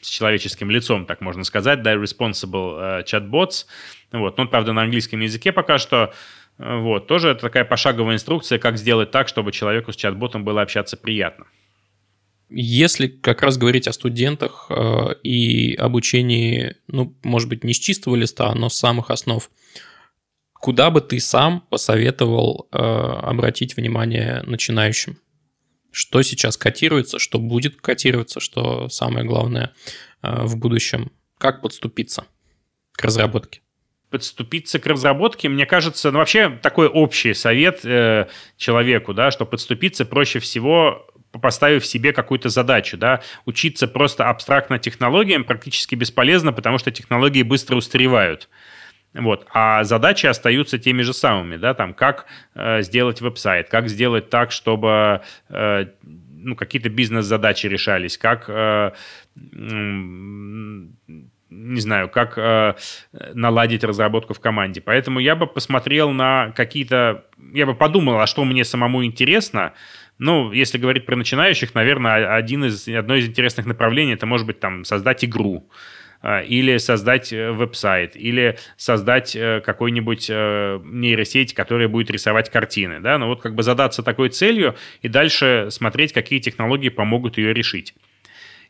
[0.00, 3.66] с человеческим лицом, так можно сказать, да, responsible э, chatbots.
[4.10, 4.36] Вот.
[4.36, 6.12] Ну, правда, на английском языке пока что.
[6.58, 7.06] Вот.
[7.06, 11.46] Тоже это такая пошаговая инструкция, как сделать так, чтобы человеку с чат-ботом было общаться приятно.
[12.50, 18.16] Если как раз говорить о студентах э, и обучении, ну, может быть, не с чистого
[18.16, 19.48] листа, но с самых основ,
[20.60, 25.18] Куда бы ты сам посоветовал э, обратить внимание начинающим?
[25.90, 29.72] Что сейчас котируется, что будет котироваться, что самое главное
[30.22, 31.12] э, в будущем.
[31.38, 32.24] Как подступиться
[32.92, 33.60] к разработке?
[34.10, 40.06] подступиться к разработке, мне кажется, ну вообще такой общий совет э, человеку, да, что подступиться
[40.06, 41.06] проще всего
[41.42, 47.76] поставив себе какую-то задачу, да, учиться просто абстрактно технологиям практически бесполезно, потому что технологии быстро
[47.76, 48.48] устаревают.
[49.14, 49.46] Вот.
[49.52, 54.52] А задачи остаются теми же самыми, да, там, как э, сделать веб-сайт, как сделать так,
[54.52, 58.92] чтобы э, ну, какие-то бизнес-задачи решались, как э,
[61.50, 62.74] не знаю, как э,
[63.32, 64.80] наладить разработку в команде.
[64.80, 67.24] Поэтому я бы посмотрел на какие-то...
[67.54, 69.72] Я бы подумал, а что мне самому интересно.
[70.18, 74.60] Ну, если говорить про начинающих, наверное, один из, одно из интересных направлений это может быть
[74.60, 75.70] там создать игру
[76.22, 83.00] или создать э, веб-сайт, или создать э, какой-нибудь нейросеть, которая будет рисовать картины.
[83.00, 83.18] Да?
[83.18, 87.94] Ну вот как бы задаться такой целью и дальше смотреть, какие технологии помогут ее решить.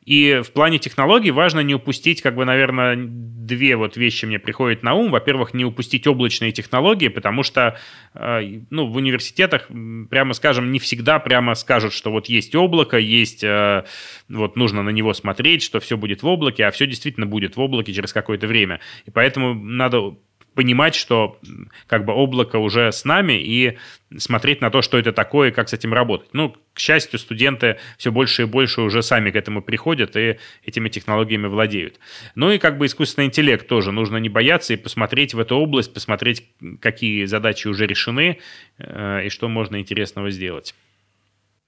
[0.09, 4.83] И в плане технологий важно не упустить, как бы, наверное, две вот вещи мне приходят
[4.83, 5.11] на ум.
[5.11, 7.79] Во-первых, не упустить облачные технологии, потому что
[8.15, 9.69] э, ну, в университетах,
[10.09, 13.85] прямо скажем, не всегда прямо скажут, что вот есть облако, есть, э,
[14.31, 17.61] вот нужно на него смотреть, что все будет в облаке, а все действительно будет в
[17.61, 18.81] облаке через какое-то время.
[19.05, 20.17] И поэтому надо
[20.59, 21.39] понимать, что
[21.87, 23.79] как бы облако уже с нами и
[24.17, 26.31] смотреть на то, что это такое и как с этим работать.
[26.33, 30.89] Ну, к счастью, студенты все больше и больше уже сами к этому приходят и этими
[30.89, 32.01] технологиями владеют.
[32.35, 35.95] Ну и как бы искусственный интеллект тоже нужно не бояться и посмотреть в эту область,
[35.95, 36.43] посмотреть,
[36.81, 38.41] какие задачи уже решены
[38.79, 40.75] э, и что можно интересного сделать.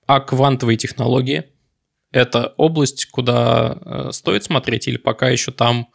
[0.07, 1.45] А квантовые технологии?
[2.11, 5.87] Это область, куда э, стоит смотреть или пока еще там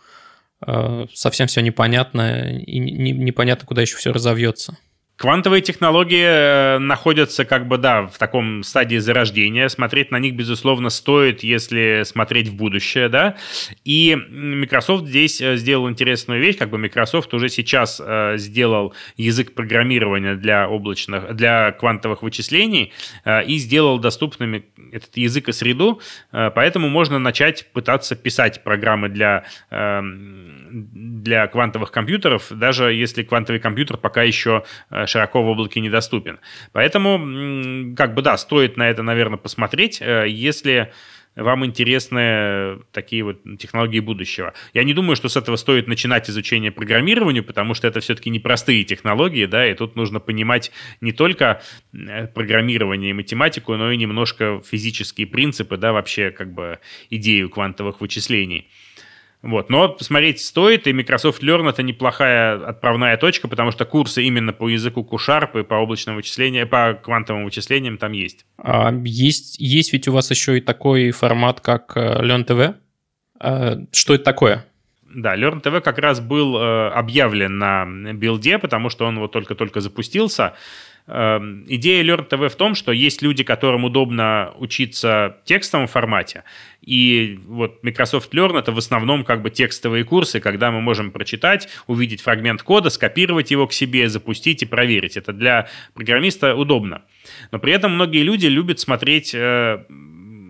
[1.13, 4.77] совсем все непонятно, и непонятно, куда еще все разовьется.
[5.17, 9.69] Квантовые технологии э, находятся как бы, да, в таком стадии зарождения.
[9.69, 13.37] Смотреть на них, безусловно, стоит, если смотреть в будущее, да.
[13.85, 19.53] И Microsoft здесь э, сделал интересную вещь, как бы Microsoft уже сейчас э, сделал язык
[19.53, 22.91] программирования для облачных, для квантовых вычислений
[23.47, 26.01] и сделал доступными этот язык и среду,
[26.31, 29.45] поэтому можно начать пытаться писать программы для,
[30.71, 34.63] для квантовых компьютеров, даже если квантовый компьютер пока еще
[35.07, 36.39] широко в облаке недоступен.
[36.71, 40.91] Поэтому, как бы да, стоит на это, наверное, посмотреть, э, если
[41.35, 44.53] вам интересны такие вот технологии будущего.
[44.73, 48.83] Я не думаю, что с этого стоит начинать изучение программирования, потому что это все-таки непростые
[48.83, 51.61] технологии, да, и тут нужно понимать не только
[51.93, 56.79] э, программирование и математику, но и немножко физические принципы, да, вообще как бы
[57.09, 58.69] идею квантовых вычислений.
[59.45, 59.69] Вот.
[59.69, 64.67] Но посмотреть стоит, и Microsoft Learn это неплохая отправная точка, потому что курсы именно по
[64.67, 68.47] языку Q-Sharp и по облачным вычислениям, по квантовым вычислениям там есть.
[68.57, 72.73] А есть, есть ведь у вас еще и такой формат, как э, Learn TV.
[73.39, 74.65] А, что это такое?
[75.03, 79.79] Да, Learn TV как раз был э, объявлен на билде, потому что он вот только-только
[79.79, 80.55] запустился.
[81.07, 86.43] Эм, идея Learn TV в том, что есть люди, которым удобно учиться в текстовом формате,
[86.81, 91.67] и вот Microsoft Learn это в основном как бы текстовые курсы, когда мы можем прочитать,
[91.85, 95.15] увидеть фрагмент кода, скопировать его к себе, запустить и проверить.
[95.15, 97.03] Это для программиста удобно.
[97.51, 99.35] Но при этом многие люди любят смотреть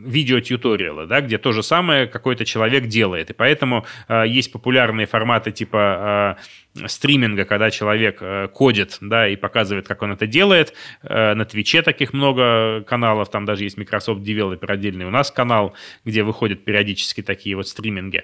[0.05, 3.29] видеотьюториалы, да, где то же самое какой-то человек делает.
[3.29, 6.37] И поэтому э, есть популярные форматы типа
[6.75, 10.73] э, стриминга, когда человек э, кодит, да, и показывает, как он это делает.
[11.03, 15.73] Э, на Твиче таких много каналов, там даже есть Microsoft Developer отдельный у нас канал,
[16.03, 18.23] где выходят периодически такие вот стриминги.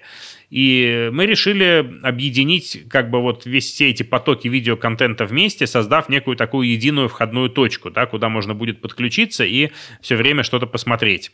[0.49, 6.35] И мы решили объединить как бы вот весь все эти потоки видеоконтента вместе, создав некую
[6.35, 9.71] такую единую входную точку, да, куда можно будет подключиться и
[10.01, 11.31] все время что-то посмотреть.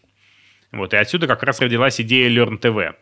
[0.72, 2.94] Вот, и отсюда как раз родилась идея Learn TV.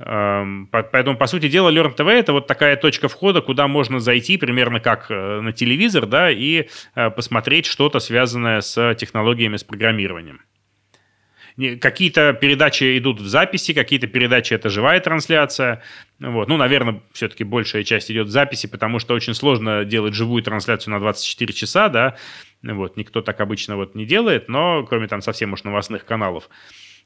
[0.00, 4.36] Эм, поэтому, по сути дела, Learn TV это вот такая точка входа, куда можно зайти
[4.36, 10.40] примерно как э, на телевизор, да, и э, посмотреть что-то связанное с технологиями, с программированием.
[11.80, 15.82] Какие-то передачи идут в записи, какие-то передачи это живая трансляция.
[16.20, 16.46] Вот.
[16.46, 20.94] Ну, наверное, все-таки большая часть идет в записи, потому что очень сложно делать живую трансляцию
[20.94, 22.16] на 24 часа, да.
[22.62, 22.96] Вот.
[22.96, 26.48] Никто так обычно вот не делает, но кроме там совсем уж новостных каналов.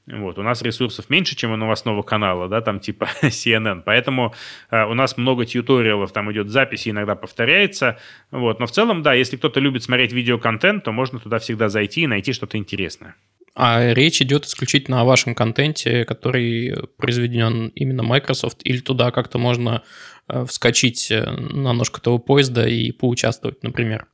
[0.07, 4.35] Вот, у нас ресурсов меньше, чем у новостного канала, да, там типа CNN, поэтому
[4.71, 7.99] э, у нас много тьюториалов, там идет запись, иногда повторяется,
[8.33, 12.03] вот, но в целом, да, если кто-то любит смотреть видеоконтент, то можно туда всегда зайти
[12.03, 13.15] и найти что-то интересное.
[13.55, 19.83] А речь идет исключительно о вашем контенте, который произведен именно Microsoft, или туда как-то можно
[20.29, 24.07] э, вскочить э, на ножку того поезда и поучаствовать, например?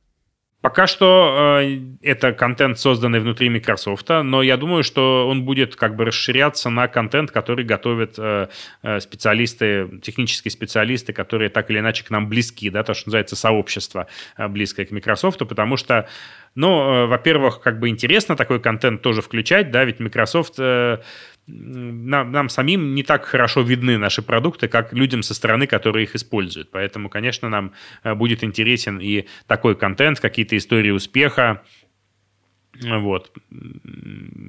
[0.61, 5.95] Пока что э, это контент, созданный внутри Microsoft, но я думаю, что он будет как
[5.95, 8.49] бы расширяться на контент, который готовят э,
[8.83, 13.37] э, специалисты, технические специалисты, которые так или иначе к нам близки, да, то, что называется
[13.37, 16.09] сообщество э, близкое к Microsoft, потому что,
[16.55, 20.97] ну, э, во-первых, как бы интересно такой контент тоже включать, да, ведь Microsoft э,
[21.51, 26.15] нам, нам самим не так хорошо видны наши продукты, как людям со стороны, которые их
[26.15, 26.69] используют.
[26.71, 27.73] Поэтому, конечно, нам
[28.03, 31.63] э, будет интересен и такой контент, какие-то истории успеха,
[32.81, 33.31] вот.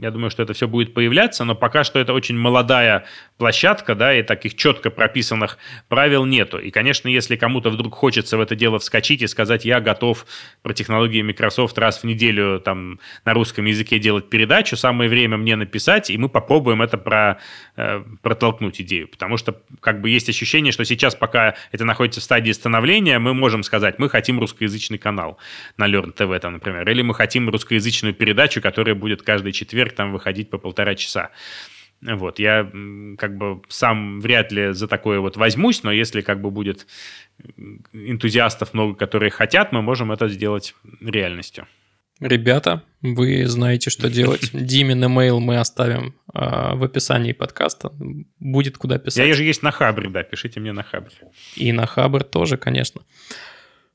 [0.01, 3.05] Я думаю, что это все будет появляться, но пока что это очень молодая
[3.39, 5.59] площадка, да, и таких четко прописанных
[5.89, 6.59] правил нету.
[6.59, 10.27] И, конечно, если кому-то вдруг хочется в это дело вскочить и сказать, я готов
[10.63, 15.57] про технологии Microsoft раз в неделю там на русском языке делать передачу, самое время мне
[15.57, 17.41] написать, и мы попробуем это про,
[17.77, 19.09] э, протолкнуть идею.
[19.09, 23.35] Потому что как бы есть ощущение, что сейчас, пока это находится в стадии становления, мы
[23.35, 25.39] можем сказать, мы хотим русскоязычный канал
[25.77, 30.13] на Learn TV, там, например, или мы хотим русскоязычную передачу, которая будет каждый четверг там
[30.13, 31.31] выходить по полтора часа.
[32.03, 32.71] Вот, я
[33.19, 36.87] как бы сам вряд ли за такое вот возьмусь, но если как бы будет
[37.93, 41.67] энтузиастов много, которые хотят, мы можем это сделать реальностью.
[42.21, 44.51] Ребята, вы знаете, что делать.
[44.53, 47.93] Димин имейл мы оставим э, в описании подкаста.
[48.39, 49.27] Будет куда писать.
[49.27, 51.15] Я же есть на Хабре, да, пишите мне на Хабре.
[51.57, 53.03] И на Хабр тоже, конечно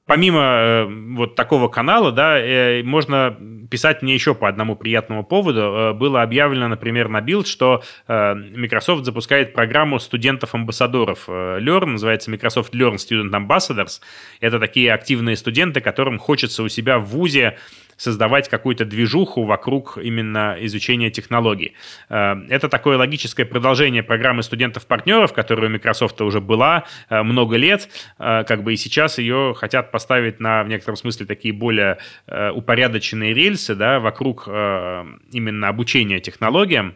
[0.05, 0.85] помимо э,
[1.15, 3.37] вот такого канала, да, э, можно
[3.69, 5.59] писать мне еще по одному приятному поводу.
[5.59, 12.95] Э, было объявлено, например, на Build, что Microsoft запускает программу студентов-амбассадоров Learn, называется Microsoft Learn
[12.95, 14.01] Student Ambassadors.
[14.39, 17.57] Это такие активные студенты, которым хочется у себя в ВУЗе
[17.97, 21.73] создавать какую-то движуху вокруг именно изучения технологий.
[22.09, 27.89] Э, это такое логическое продолжение программы студентов-партнеров, которая у Microsoft уже была э, много лет,
[28.19, 33.33] э, как бы и сейчас ее хотят поставить на, в некотором смысле, такие более упорядоченные
[33.33, 36.95] рельсы, да, вокруг именно обучения технологиям.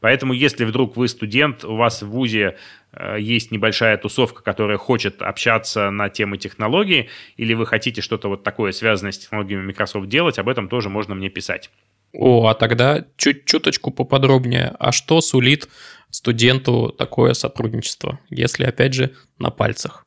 [0.00, 2.56] Поэтому, если вдруг вы студент, у вас в ВУЗе
[2.92, 8.42] Э, есть небольшая тусовка, которая хочет общаться на темы технологий, или вы хотите что-то вот
[8.42, 11.70] такое, связанное с технологиями Microsoft делать, об этом тоже можно мне писать.
[12.12, 14.74] О, а тогда чуть чуточку поподробнее.
[14.80, 15.68] А что сулит
[16.10, 20.04] студенту такое сотрудничество, если, опять же, на пальцах?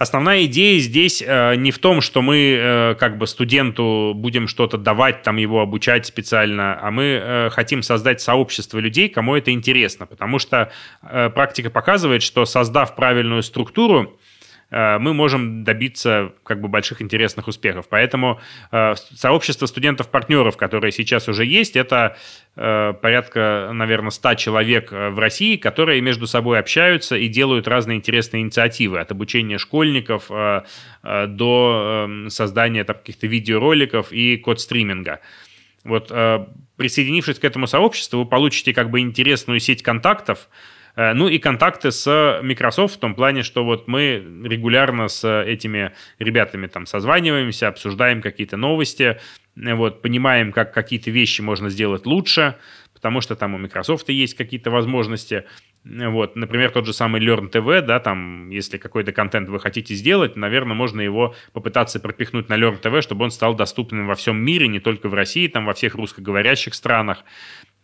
[0.00, 4.78] Основная идея здесь э, не в том, что мы э, как бы студенту будем что-то
[4.78, 10.06] давать, там его обучать специально, а мы э, хотим создать сообщество людей, кому это интересно,
[10.06, 10.72] потому что
[11.02, 14.18] э, практика показывает, что создав правильную структуру,
[14.70, 17.86] мы можем добиться как бы больших интересных успехов.
[17.88, 18.40] Поэтому
[18.70, 22.16] э, сообщество студентов-партнеров, которое сейчас уже есть, это
[22.56, 28.42] э, порядка, наверное, 100 человек в России, которые между собой общаются и делают разные интересные
[28.42, 35.20] инициативы, от обучения школьников до эм, создания каких-то видеороликов и код-стриминга.
[35.84, 36.12] Вот
[36.76, 40.78] присоединившись к этому сообществу, вы получите как бы интересную сеть контактов, Э,
[41.14, 46.66] ну и контакты с Microsoft в том плане, что вот мы регулярно с этими ребятами
[46.66, 49.18] там созваниваемся, обсуждаем какие-то новости,
[49.56, 52.56] э, вот, понимаем, как какие-то вещи можно сделать лучше,
[52.92, 55.44] потому что там у Microsoft есть какие-то возможности.
[55.84, 60.36] Вот, например, тот же самый Learn TV, да, там, если какой-то контент вы хотите сделать,
[60.36, 64.68] наверное, можно его попытаться пропихнуть на Learn TV, чтобы он стал доступным во всем мире,
[64.68, 67.24] не только в России, там, во всех русскоговорящих странах.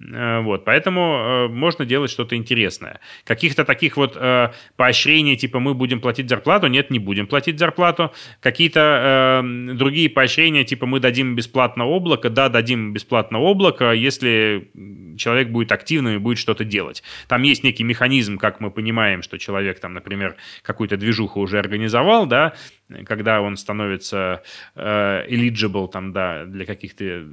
[0.00, 3.00] Э, вот, поэтому э, можно делать что-то интересное.
[3.24, 8.12] Каких-то таких вот э, поощрений, типа мы будем платить зарплату, нет, не будем платить зарплату.
[8.40, 14.70] Какие-то э, другие поощрения, типа мы дадим бесплатно облако, да, дадим бесплатно облако, если
[15.16, 17.02] человек будет активным и будет что-то делать.
[17.28, 22.26] Там есть некий механизм, как мы понимаем, что человек там, например, какую-то движуху уже организовал,
[22.26, 22.52] да,
[23.06, 24.42] когда он становится
[24.74, 27.24] э, eligible там, да, для каких-то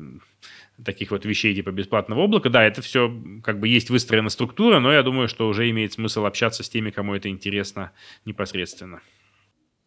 [0.84, 2.50] таких вот вещей типа бесплатного облака.
[2.50, 3.14] Да, это все
[3.44, 6.90] как бы есть выстроена структура, но я думаю, что уже имеет смысл общаться с теми,
[6.90, 7.92] кому это интересно
[8.26, 9.02] непосредственно.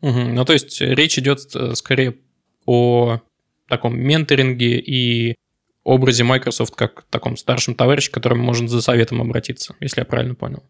[0.00, 0.20] Угу.
[0.20, 2.16] Ну, то есть речь идет э, скорее
[2.66, 3.20] о
[3.68, 5.34] таком менторинге и
[5.84, 10.34] образе Microsoft как таком старшем товарище, к которому можно за советом обратиться, если я правильно
[10.34, 10.64] понял.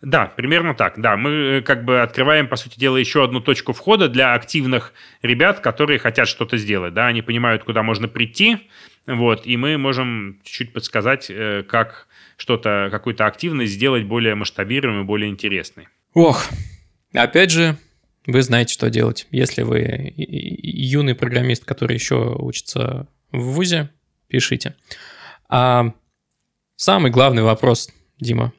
[0.00, 1.00] Да, примерно так.
[1.00, 4.92] Да, мы э, как бы открываем, по сути дела, еще одну точку входа для активных
[5.22, 6.94] ребят, которые хотят что-то сделать.
[6.94, 8.68] Да, они понимают, куда можно прийти,
[9.06, 15.30] вот, и мы можем чуть-чуть подсказать, э, как что-то, какую-то активность сделать более масштабируемой, более
[15.30, 15.88] интересной.
[16.14, 16.44] Ох,
[17.12, 17.76] опять же,
[18.26, 19.26] вы знаете, что делать.
[19.30, 23.90] Если вы юный программист, который еще учится в ВУЗе,
[24.28, 24.76] пишите.
[25.48, 25.92] А
[26.76, 27.90] самый главный вопрос,
[28.20, 28.52] Дима.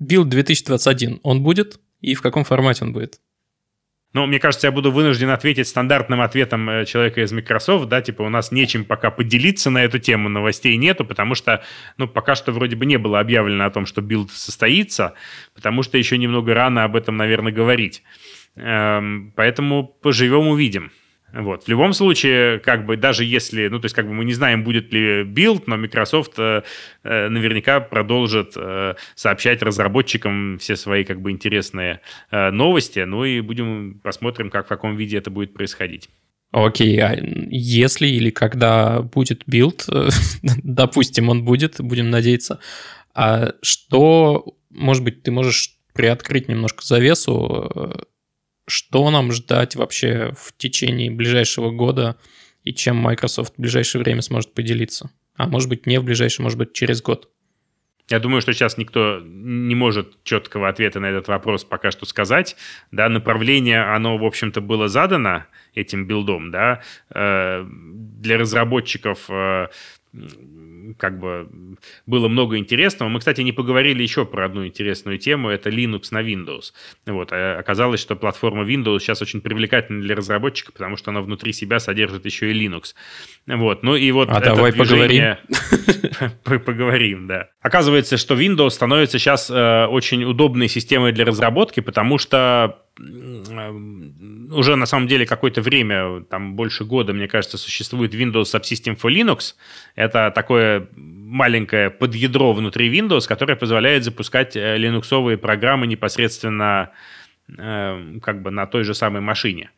[0.00, 1.78] Э, 2021, он будет?
[2.00, 3.20] И в каком формате он будет?
[4.12, 8.22] Ну, мне кажется, я буду вынужден ответить стандартным ответом э, человека из Microsoft, да, типа
[8.22, 11.62] у нас нечем пока поделиться на эту тему, новостей нету, потому что,
[11.96, 15.14] ну, пока что вроде бы не было объявлено о том, что Build состоится,
[15.54, 18.02] потому что еще немного рано об этом, наверное, говорить.
[18.56, 20.90] Эм, поэтому поживем, увидим.
[21.32, 21.64] Вот.
[21.64, 24.64] В любом случае, как бы даже если, ну, то есть, как бы мы не знаем,
[24.64, 26.62] будет ли Build, но Microsoft э,
[27.04, 32.00] э, наверняка продолжит э, сообщать разработчикам все свои, как бы, интересные
[32.30, 36.08] э, новости, ну, и будем посмотрим, как в каком виде это будет происходить.
[36.52, 39.86] Окей, а если или когда будет Build,
[40.62, 42.58] допустим, он будет, будем надеяться,
[43.14, 47.92] а что, может быть, ты можешь приоткрыть немножко завесу, э,
[48.70, 52.16] что нам ждать вообще в течение ближайшего года
[52.64, 55.10] и чем Microsoft в ближайшее время сможет поделиться?
[55.36, 57.28] А может быть, не в ближайшее, может быть, через год.
[58.10, 62.56] Я думаю, что сейчас никто не может четкого ответа на этот вопрос пока что сказать.
[62.90, 65.44] Да, направление, оно, в общем-то, было задано
[65.74, 66.50] этим билдом.
[66.50, 66.82] Да.
[67.14, 69.68] Э, для разработчиков э,
[70.98, 71.48] как бы
[72.06, 73.08] было много интересного.
[73.08, 76.72] Мы, кстати, не поговорили еще про одну интересную тему, это Linux на Windows.
[77.06, 81.52] Вот, а оказалось, что платформа Windows сейчас очень привлекательна для разработчика, потому что она внутри
[81.52, 82.94] себя содержит еще и Linux.
[83.46, 85.38] Вот, ну и вот а давай движение...
[86.44, 86.64] поговорим.
[86.64, 87.48] поговорим, да.
[87.60, 92.82] Оказывается, что Windows становится сейчас э, очень удобной системой для разработки, потому что
[94.52, 99.10] уже на самом деле какое-то время, там больше года, мне кажется, существует Windows Subsystem for
[99.10, 99.54] Linux.
[99.94, 106.90] Это такое маленькое подъядро внутри Windows, которое позволяет запускать э, линуксовые программы непосредственно
[107.48, 109.70] э, как бы на той же самой машине.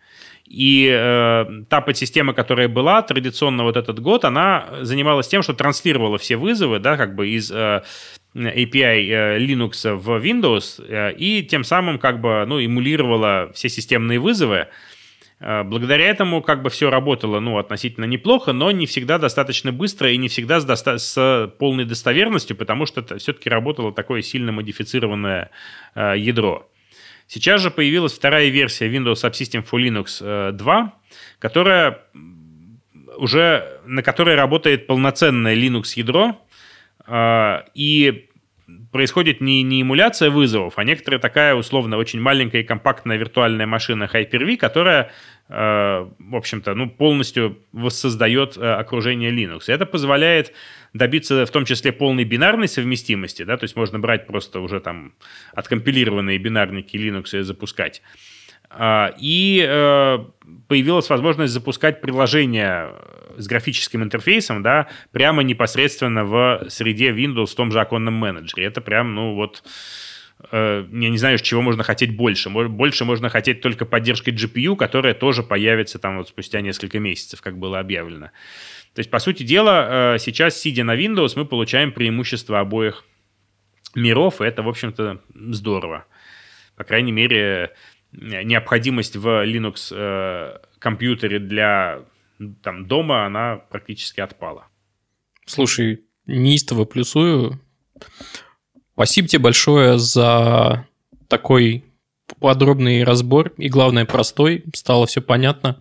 [0.47, 6.19] И э, та подсистема, которая была традиционно вот этот год, она занималась тем, что транслировала
[6.19, 7.83] все вызовы, да, как бы из э,
[8.35, 14.19] API э, Linux в Windows, э, и тем самым как бы, ну, эмулировала все системные
[14.19, 14.69] вызовы.
[15.41, 20.11] Э, благодаря этому как бы все работало, ну, относительно неплохо, но не всегда достаточно быстро
[20.11, 24.53] и не всегда с, доста- с полной достоверностью, потому что это все-таки работало такое сильно
[24.53, 25.51] модифицированное
[25.95, 26.69] э, ядро.
[27.27, 30.93] Сейчас же появилась вторая версия Windows Subsystem for Linux 2,
[31.39, 32.03] которая
[33.17, 36.37] уже, на которой работает полноценное Linux ядро, а,
[37.09, 38.29] и
[38.91, 44.09] происходит не, не эмуляция вызовов, а некоторая такая условно очень маленькая и компактная виртуальная машина
[44.13, 45.11] Hyper-V, которая,
[45.49, 49.65] э, в общем-то, ну, полностью воссоздает э, окружение Linux.
[49.69, 50.53] И это позволяет
[50.93, 55.15] добиться в том числе полной бинарной совместимости, да, то есть можно брать просто уже там
[55.55, 58.03] откомпилированные бинарники Linux и запускать.
[58.75, 60.19] А, и э,
[60.69, 62.91] появилась возможность запускать приложения
[63.37, 68.65] с графическим интерфейсом, да, прямо непосредственно в среде Windows в том же оконном менеджере.
[68.65, 69.63] Это прям, ну вот,
[70.51, 72.51] э, я не знаю, чего можно хотеть больше.
[72.51, 77.59] Больше можно хотеть только поддержкой GPU, которая тоже появится там вот спустя несколько месяцев, как
[77.59, 78.31] было объявлено.
[78.95, 83.05] То есть, по сути дела, э, сейчас, сидя на Windows, мы получаем преимущество обоих
[83.95, 86.07] миров, и это, в общем-то, здорово.
[86.77, 87.73] По крайней мере,
[88.13, 92.01] необходимость в Linux э, компьютере для
[92.63, 94.67] там, дома, она практически отпала.
[95.47, 97.61] Слушай, неистово плюсую.
[98.95, 100.87] Спасибо тебе большое за
[101.29, 101.85] такой
[102.41, 104.65] подробный разбор и, главное, простой.
[104.75, 105.81] Стало все понятно.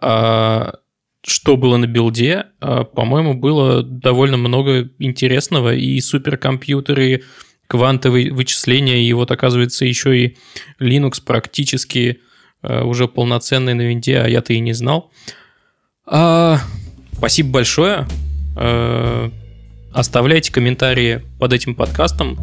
[0.00, 0.74] А,
[1.24, 2.46] что было на билде?
[2.60, 7.22] А, по-моему, было довольно много интересного и суперкомпьютеры,
[7.72, 10.36] квантовые вычисления, и вот оказывается еще и
[10.78, 12.20] Linux практически
[12.62, 15.10] э, уже полноценный на винде, а я-то и не знал.
[16.04, 16.58] А,
[17.14, 18.06] спасибо большое.
[18.56, 19.32] А,
[19.90, 22.36] оставляйте комментарии под этим подкастом.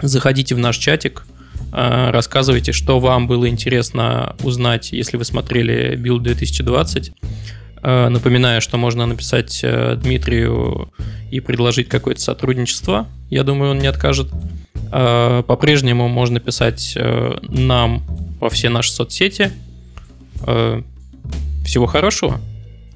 [0.00, 1.26] Заходите в наш чатик.
[1.72, 7.12] А, рассказывайте, что вам было интересно узнать, если вы смотрели Build 2020.
[7.82, 10.92] Напоминаю, что можно написать э, Дмитрию
[11.32, 13.08] и предложить какое-то сотрудничество.
[13.28, 14.30] Я думаю, он не откажет.
[14.92, 18.04] Э, по-прежнему можно писать э, нам
[18.40, 19.50] во все наши соцсети.
[21.64, 22.40] Всего хорошего.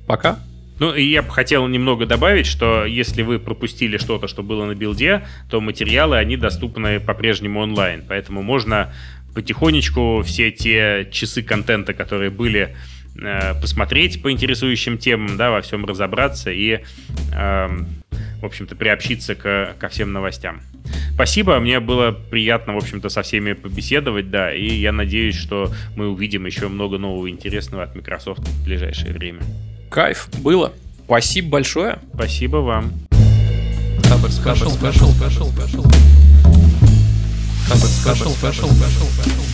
[0.07, 0.41] Пока.
[0.79, 4.75] Ну, и я бы хотел немного добавить, что если вы пропустили что-то, что было на
[4.75, 8.05] билде, то материалы, они доступны по-прежнему онлайн.
[8.09, 8.93] Поэтому можно
[9.35, 12.96] потихонечку все те часы контента, которые были Э,
[13.61, 16.81] посмотреть по интересующим темам, да, во всем разобраться и,
[17.33, 17.69] э,
[18.41, 20.61] в общем-то, приобщиться к, ко всем новостям.
[21.15, 26.09] Спасибо, мне было приятно, в общем-то, со всеми побеседовать, да, и я надеюсь, что мы
[26.09, 29.41] увидим еще много нового интересного от Microsoft в ближайшее время.
[29.91, 30.73] Кайф, было.
[31.07, 31.99] Спасибо большое.
[32.15, 32.93] Спасибо вам.
[34.09, 35.83] Хабр special, special, special, special.
[37.69, 39.46] Хабр special, special, special, special.